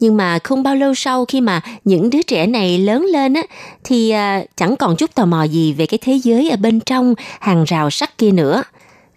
[0.00, 3.42] nhưng mà không bao lâu sau khi mà những đứa trẻ này lớn lên á
[3.84, 7.14] thì à, chẳng còn chút tò mò gì về cái thế giới ở bên trong
[7.40, 8.62] hàng rào sắt kia nữa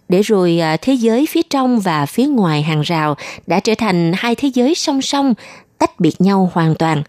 [0.08, 3.16] để rồi à, thế giới phía trong và phía ngoài hàng rào
[3.46, 5.34] đã trở thành hai thế giới song song,
[5.78, 7.02] tách biệt nhau hoàn toàn.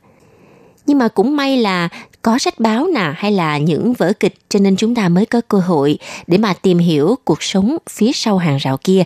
[0.86, 1.89] Nhưng mà cũng may là
[2.22, 5.42] có sách báo nè hay là những vở kịch cho nên chúng ta mới có
[5.48, 5.98] cơ hội
[6.28, 9.04] để mà tìm hiểu cuộc sống phía sau hàng rào kia,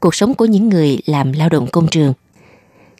[0.00, 2.12] cuộc sống của những người làm lao động công trường.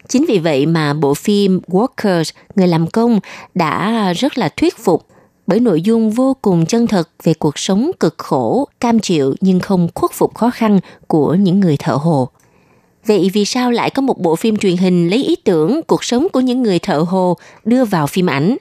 [0.08, 3.20] Chính vì vậy mà bộ phim Workers, người làm công
[3.54, 5.06] đã rất là thuyết phục
[5.46, 9.60] bởi nội dung vô cùng chân thật về cuộc sống cực khổ, cam chịu nhưng
[9.60, 12.28] không khuất phục khó khăn của những người thợ hồ.
[13.06, 16.26] Vậy vì sao lại có một bộ phim truyền hình lấy ý tưởng cuộc sống
[16.32, 18.56] của những người thợ hồ đưa vào phim ảnh?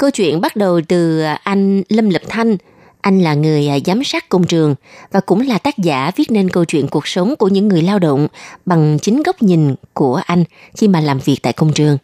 [0.00, 2.56] Câu chuyện bắt đầu từ à, anh Lâm Lập Thanh.
[3.00, 4.74] Anh là người à, giám sát công trường
[5.10, 7.98] và cũng là tác giả viết nên câu chuyện cuộc sống của những người lao
[7.98, 8.28] động
[8.66, 10.44] bằng chính góc nhìn của anh
[10.76, 11.98] khi mà làm việc tại công trường.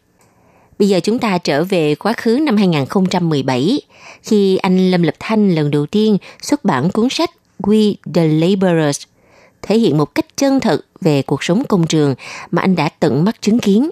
[0.79, 3.81] Bây giờ chúng ta trở về quá khứ năm 2017,
[4.23, 7.31] khi anh Lâm Lập Thanh lần đầu tiên xuất bản cuốn sách
[7.63, 9.03] We the Laborers,
[9.63, 12.15] thể hiện một cách chân thật về cuộc sống công trường
[12.51, 13.91] mà anh đã tận mắt chứng kiến.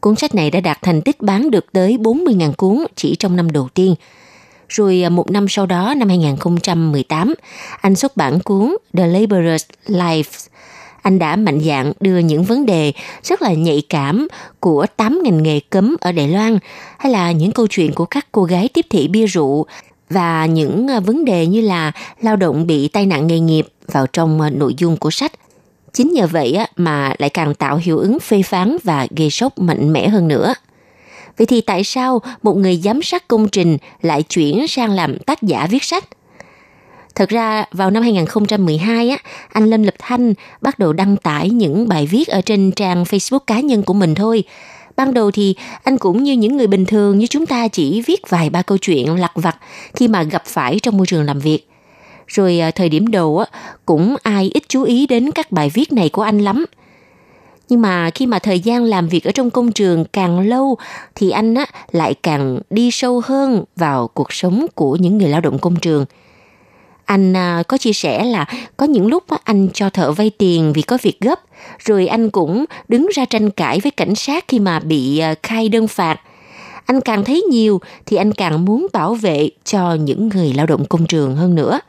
[0.00, 3.52] Cuốn sách này đã đạt thành tích bán được tới 40.000 cuốn chỉ trong năm
[3.52, 3.94] đầu tiên.
[4.68, 7.34] Rồi à, một năm sau đó, năm 2018,
[7.80, 10.46] anh xuất bản cuốn The Laborers' Lives–
[11.02, 12.92] anh đã mạnh dạn đưa những vấn đề
[13.22, 14.28] rất là nhạy cảm
[14.60, 16.58] của 8 ngành nghề cấm ở Đài Loan
[16.98, 19.66] hay là những câu chuyện của các cô gái tiếp thị bia rượu
[20.10, 24.06] và những à, vấn đề như là lao động bị tai nạn nghề nghiệp vào
[24.06, 25.32] trong à, nội dung của sách.
[25.92, 29.92] Chính nhờ vậy mà lại càng tạo hiệu ứng phê phán và gây sốc mạnh
[29.92, 30.54] mẽ hơn nữa.
[31.38, 35.42] Vậy thì tại sao một người giám sát công trình lại chuyển sang làm tác
[35.42, 36.04] giả viết sách?
[37.14, 39.16] Thật ra vào năm 2012 á,
[39.52, 43.38] anh Lâm Lập Thanh bắt đầu đăng tải những bài viết ở trên trang Facebook
[43.38, 44.44] cá nhân của mình thôi.
[44.96, 48.20] Ban đầu thì anh cũng như những người bình thường như chúng ta chỉ viết
[48.28, 49.56] vài ba câu chuyện lặt vặt
[49.94, 51.69] khi mà gặp phải trong môi trường làm việc.
[52.30, 53.44] Rồi à, thời điểm đầu
[53.86, 56.64] cũng ai ít chú ý đến các bài viết này của anh lắm.
[57.68, 60.76] Nhưng mà khi mà thời gian làm việc ở trong công trường càng lâu
[61.14, 65.40] thì anh á, lại càng đi sâu hơn vào cuộc sống của những người lao
[65.40, 66.04] động công trường–
[67.10, 70.82] anh à, có chia sẻ là có những lúc anh cho thợ vay tiền vì
[70.82, 71.40] có việc gấp,
[71.78, 75.68] rồi anh cũng đứng ra tranh cãi với cảnh sát khi mà bị à, khai
[75.68, 76.20] đơn phạt.
[76.84, 80.84] Anh càng thấy nhiều thì anh càng muốn bảo vệ cho những người lao động
[80.84, 81.80] công trường hơn nữa.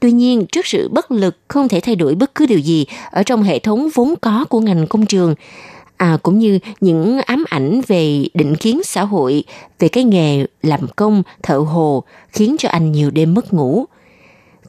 [0.00, 3.22] Tuy nhiên, trước sự bất lực không thể thay đổi bất cứ điều gì ở
[3.22, 5.34] trong hệ thống vốn có của ngành công trường,
[5.96, 9.44] à, cũng như những ám ảnh về định kiến xã hội,
[9.78, 13.84] về cái nghề làm công, thợ hồ khiến cho anh nhiều đêm mất ngủ.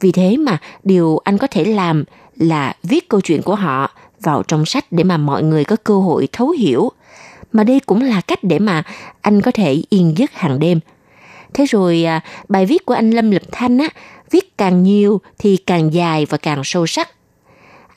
[0.00, 2.04] Vì thế mà điều anh có thể làm
[2.36, 3.90] là viết câu chuyện của họ
[4.22, 6.92] vào trong sách để mà mọi người có cơ hội thấu hiểu.
[7.52, 8.82] Mà đây cũng là cách để mà
[9.20, 10.80] anh có thể yên giấc hàng đêm.
[11.54, 13.88] Thế rồi à, bài viết của anh Lâm Lập Thanh á,
[14.30, 17.08] viết càng nhiều thì càng dài và càng sâu sắc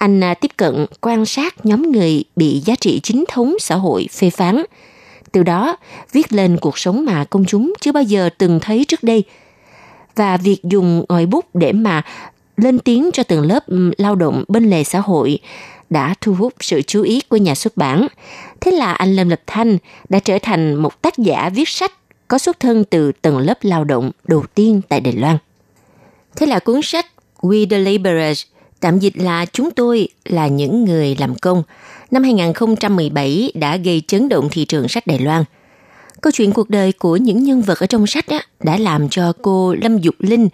[0.03, 4.07] anh à, tiếp cận quan sát nhóm người bị giá trị chính thống xã hội
[4.11, 4.63] phê phán.
[5.31, 5.77] Từ đó,
[6.11, 9.23] viết lên cuộc sống mà công chúng chưa bao giờ từng thấy trước đây.
[10.15, 12.01] Và việc dùng ngòi bút để mà
[12.57, 13.63] lên tiếng cho từng lớp
[13.97, 15.39] lao động bên lề xã hội
[15.89, 18.07] đã thu hút sự chú ý của nhà xuất bản.
[18.61, 19.77] Thế là anh Lâm Lập Thanh
[20.09, 21.91] đã trở thành một tác giả viết sách
[22.27, 25.37] có xuất thân từ tầng lớp lao động đầu tiên tại Đài Loan.
[26.35, 27.05] Thế là cuốn sách
[27.41, 28.43] We the Laborers
[28.83, 31.63] Tạm dịch là chúng tôi là những người làm công.
[32.11, 35.43] Năm 2017 đã gây chấn động thị trường sách Đài Loan.
[36.21, 39.33] Câu chuyện cuộc đời của những nhân vật ở trong sách á, đã làm cho
[39.41, 40.49] cô Lâm Dục Linh,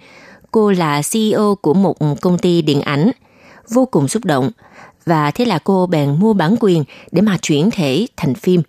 [0.51, 3.11] cô là CEO của một công ty điện ảnh,
[3.69, 4.51] vô cùng xúc động.
[5.05, 8.61] Và thế là cô bèn mua bản quyền để mà chuyển thể thành phim.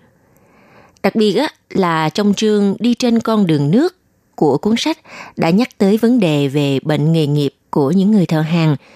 [1.02, 3.96] Đặc biệt á, là trong chương Đi trên con đường nước
[4.40, 4.98] của cuốn sách
[5.36, 8.76] đã nhắc tới vấn đề về bệnh nghề nghiệp của những người thợ hàng–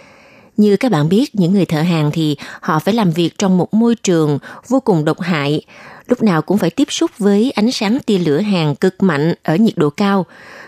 [0.57, 3.75] như các bạn biết, những người thợ hàng thì họ phải làm việc trong một
[3.75, 4.39] môi trường
[4.69, 5.63] vô cùng độc hại,
[6.07, 9.57] lúc nào cũng phải tiếp xúc với ánh sáng tia lửa hàng cực mạnh ở
[9.57, 10.27] nhiệt độ cao,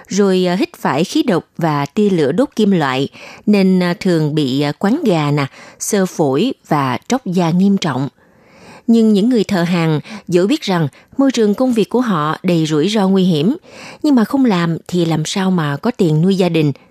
[0.09, 3.09] rồi à, hít phải khí độc và tia lửa đốt kim loại,
[3.47, 5.47] nên à, thường bị à, quán gà nè,
[5.79, 8.09] sơ phổi và tróc da nghiêm trọng.
[8.87, 12.66] Nhưng những người thợ hàng dẫu biết rằng môi trường công việc của họ đầy
[12.66, 13.57] rủi ro nguy hiểm,
[14.03, 16.72] nhưng mà không làm thì làm sao mà có tiền nuôi gia đình–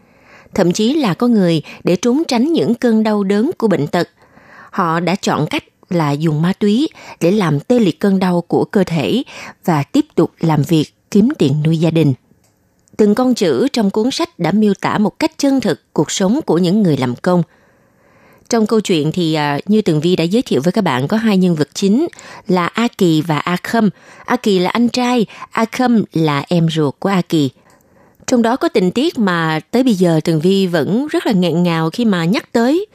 [0.55, 4.09] thậm chí là có người để trốn tránh những cơn đau đớn của bệnh tật.
[4.71, 6.89] Họ đã chọn cách là dùng ma túy
[7.19, 9.23] để làm tê liệt cơn đau của cơ thể
[9.65, 12.13] và tiếp tục làm việc kiếm tiền nuôi gia đình.
[12.97, 16.39] Từng con chữ trong cuốn sách đã miêu tả một cách chân thực cuộc sống
[16.45, 17.43] của những người làm công.
[18.49, 21.17] Trong câu chuyện thì uh, như Tường Vi đã giới thiệu với các bạn có
[21.17, 22.07] hai nhân vật chính
[22.47, 23.89] là A Kỳ và A Khâm.
[24.25, 27.49] A Kỳ là anh trai, A Khâm là em ruột của A Kỳ.
[28.27, 31.63] Trong đó có tình tiết mà tới bây giờ Tường Vi vẫn rất là nghẹn
[31.63, 32.85] ngào khi mà nhắc tới.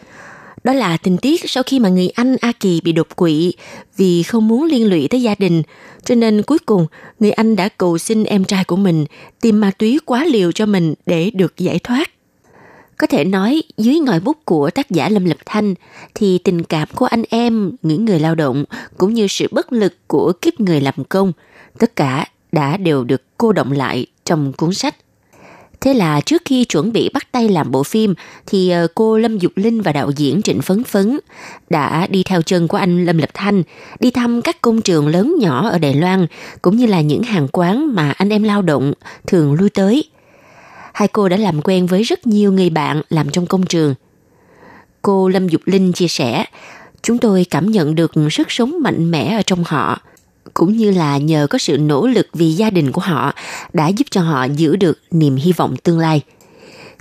[0.64, 3.52] Đó là tình tiết sau khi mà người anh A Kỳ bị đột quỵ
[3.96, 5.62] vì không muốn liên lụy tới gia đình,
[6.04, 6.86] cho nên cuối cùng
[7.20, 9.06] người anh đã cầu xin em trai của mình
[9.40, 12.10] tìm ma túy quá liều cho mình để được giải thoát.
[13.00, 15.74] Có thể nói dưới ngòi bút của tác giả Lâm Lập Thanh
[16.14, 18.64] thì tình cảm của anh em, những người lao động
[18.98, 21.32] cũng như sự bất lực của kiếp người làm công,
[21.78, 24.94] tất cả đã đều được cô động lại trong cuốn sách
[25.80, 28.14] Thế là trước khi chuẩn bị bắt tay làm bộ phim
[28.46, 31.18] thì ờ, cô Lâm Dục Linh và đạo diễn Trịnh Phấn Phấn
[31.70, 33.62] đã đi theo chân của anh Lâm Lập Thanh
[34.00, 36.26] đi thăm các công trường lớn nhỏ ở Đài Loan
[36.62, 38.92] cũng như là những hàng quán mà anh em lao động
[39.26, 40.04] thường lui tới.
[41.00, 43.94] Hai cô đã làm quen với rất nhiều người bạn làm trong công trường.
[45.02, 46.44] Cô Lâm Dục Linh chia sẻ,
[47.02, 50.00] chúng tôi cảm nhận được sức sống mạnh mẽ ở trong họ–
[50.54, 53.32] cũng như là nhờ có sự nỗ lực vì gia đình của họ
[53.72, 56.20] đã giúp cho họ giữ được niềm hy vọng tương lai.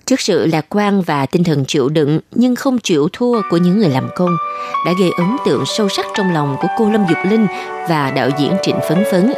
[0.06, 3.80] Trước sự lạc quan và tinh thần chịu đựng nhưng không chịu thua của những
[3.80, 4.38] người làm công
[4.86, 7.47] đã gây ấn tượng sâu sắc trong lòng của cô Lâm Dục Linh
[7.89, 9.34] và đạo diễn Trịnh Phấn Phấn.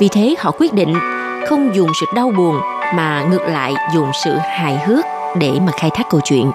[0.00, 0.94] Vì thế họ quyết định
[1.48, 2.60] không dùng sự đau buồn
[2.94, 5.04] mà ngược lại dùng sự hài hước
[5.38, 6.50] để mà khai thác câu chuyện.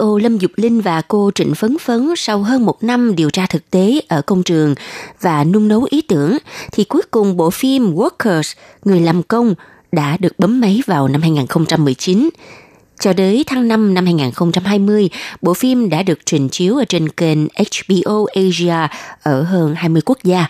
[0.00, 3.46] CEO Lâm Dục Linh và cô Trịnh Phấn Phấn sau hơn một năm điều tra
[3.46, 4.74] thực tế ở công trường
[5.20, 6.38] và nung nấu ý tưởng,
[6.72, 9.54] thì cuối cùng bộ phim Workers, Người làm công,
[9.92, 12.30] đã được bấm máy vào năm 2019.
[13.00, 15.10] Cho đến tháng 5 năm 2020,
[15.42, 20.18] bộ phim đã được trình chiếu ở trên kênh HBO Asia ở hơn 20 quốc
[20.24, 20.46] gia.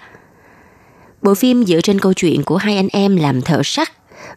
[1.23, 3.89] Bộ phim dựa trên câu chuyện của hai anh em làm thợ sắt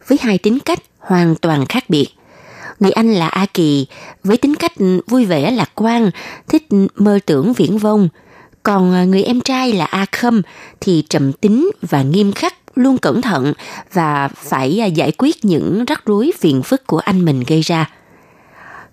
[0.08, 2.06] với hai tính cách hoàn toàn khác biệt–
[2.80, 3.86] Người anh là A Kỳ,
[4.24, 4.72] với tính cách
[5.06, 6.10] vui vẻ lạc quan,
[6.48, 6.66] thích
[6.96, 8.08] mơ tưởng viễn vông.
[8.62, 10.42] Còn à, người em trai là A Khâm
[10.80, 13.52] thì trầm tính và nghiêm khắc, luôn cẩn thận
[13.92, 17.90] và phải à, giải quyết những rắc rối phiền phức của anh mình gây ra.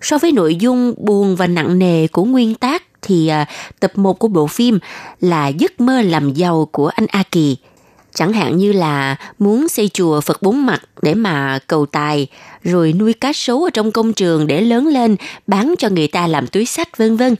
[0.00, 3.46] So với nội dung buồn và nặng nề của nguyên tác thì à,
[3.80, 4.78] tập 1 của bộ phim
[5.20, 7.56] là giấc mơ làm giàu của anh A Kỳ–
[8.14, 12.26] Chẳng hạn như là muốn xây chùa Phật bốn mặt để mà cầu tài,
[12.64, 16.26] rồi nuôi cá sấu ở trong công trường để lớn lên, bán cho người ta
[16.26, 17.34] làm túi sách vân vân.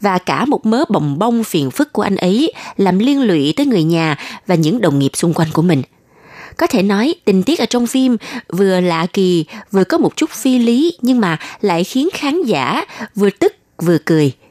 [0.00, 3.66] Và cả một mớ bồng bông phiền phức của anh ấy làm liên lụy tới
[3.66, 5.82] người nhà và những đồng nghiệp xung quanh của mình.
[6.56, 8.16] Có thể nói tình tiết ở trong phim
[8.48, 12.84] vừa lạ kỳ, vừa có một chút phi lý nhưng mà lại khiến khán giả
[13.14, 14.32] vừa tức vừa cười–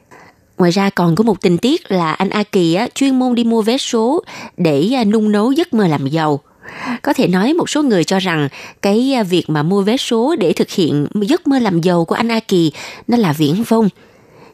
[0.58, 3.44] Ngoài ra còn có một tình tiết là anh A Kỳ á, chuyên môn đi
[3.44, 4.24] mua vé số
[4.56, 6.40] để à, nung nấu giấc mơ làm giàu.
[7.02, 8.48] Có thể nói một số người cho rằng
[8.82, 12.14] cái à, việc mà mua vé số để thực hiện giấc mơ làm giàu của
[12.14, 12.72] anh A Kỳ
[13.08, 13.88] nó là viễn vông.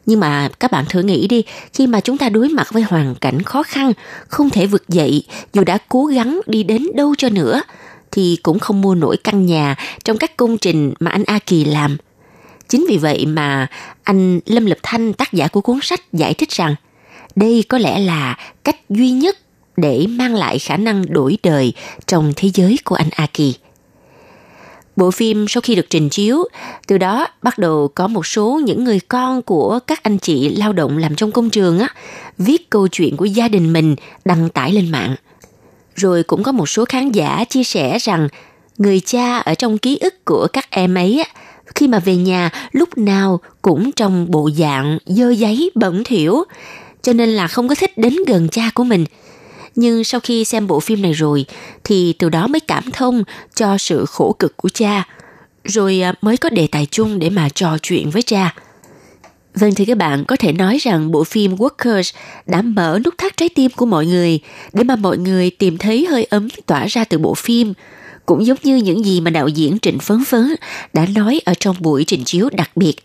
[0.05, 1.43] Nhưng mà các bạn thử nghĩ đi,
[1.73, 3.93] khi mà chúng ta đối mặt với hoàn cảnh khó khăn,
[4.27, 7.61] không thể vực dậy, dù đã cố gắng đi đến đâu cho nữa,
[8.11, 11.65] thì cũng không mua nổi căn nhà trong các công trình mà anh A Kỳ
[11.65, 11.97] làm.
[12.69, 13.67] Chính vì vậy mà
[14.03, 16.75] anh Lâm Lập Thanh, tác giả của cuốn sách giải thích rằng
[17.35, 19.37] đây có lẽ là cách duy nhất
[19.77, 21.73] để mang lại khả năng đổi đời
[22.07, 23.55] trong thế giới của anh Aki.
[24.95, 26.43] Bộ phim sau khi được trình chiếu,
[26.87, 30.73] từ đó bắt đầu có một số những người con của các anh chị lao
[30.73, 31.87] động làm trong công trường á,
[32.37, 33.95] viết câu chuyện của gia đình mình
[34.25, 35.15] đăng tải lên mạng.
[35.95, 38.27] Rồi cũng có một số khán giả chia sẻ rằng
[38.77, 41.41] người cha ở trong ký ức của các em ấy á,
[41.75, 46.43] khi mà về nhà lúc nào cũng trong bộ dạng dơ giấy bẩn thỉu,
[47.01, 49.05] cho nên là không có thích đến gần cha của mình.
[49.75, 51.45] Nhưng sau khi xem bộ phim này rồi
[51.83, 53.23] thì từ đó mới cảm thông
[53.55, 55.07] cho sự khổ cực của cha,
[55.63, 58.55] rồi à, mới có đề tài chung để mà trò chuyện với cha.
[59.55, 62.13] Vâng thì các bạn có thể nói rằng bộ phim Workers
[62.45, 64.39] đã mở nút thắt trái tim của mọi người
[64.73, 67.73] để mà mọi người tìm thấy hơi ấm tỏa ra từ bộ phim.
[68.25, 70.55] Cũng giống như những gì mà đạo diễn Trịnh Phấn Phấn
[70.93, 72.95] đã nói ở trong buổi trình chiếu đặc biệt.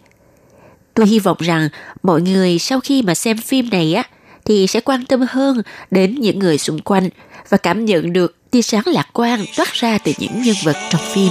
[0.95, 1.69] Tôi hy vọng rằng
[2.03, 4.03] mọi người sau khi mà xem phim này á,
[4.45, 7.09] thì sẽ quan tâm hơn đến những người xung quanh
[7.49, 11.03] và cảm nhận được tia sáng lạc quan toát ra từ những nhân vật trong
[11.15, 11.29] phim.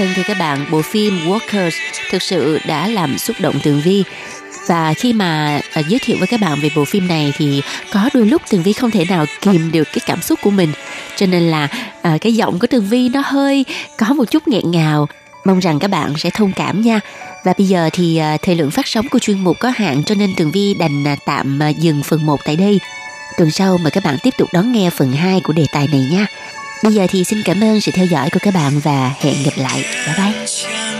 [0.00, 1.70] Vâng thì các bạn, bộ phim Workers
[2.10, 4.04] thực sự đã làm xúc động Tường Vi.
[4.66, 8.10] Và khi mà à, giới thiệu với các bạn về bộ phim này thì có
[8.14, 10.72] đôi lúc Tường Vi không thể nào kìm được cái cảm xúc của mình.
[11.16, 11.68] Cho nên là
[12.02, 13.64] à, cái giọng của Tường Vi nó hơi
[13.98, 15.08] có một chút nghẹn ngào.
[15.44, 17.00] Mong rằng các bạn sẽ thông cảm nha.
[17.44, 20.14] Và bây giờ thì à, thời lượng phát sóng của chuyên mục có hạn cho
[20.14, 22.80] nên Tường Vi đành à, tạm à, dừng phần 1 tại đây.
[23.38, 26.08] Tuần sau mời các bạn tiếp tục đón nghe phần 2 của đề tài này
[26.10, 26.26] nha.
[26.82, 29.52] Bây giờ thì xin cảm ơn sự theo dõi của các bạn và hẹn gặp
[29.56, 29.84] lại.
[30.06, 30.99] Bye bye.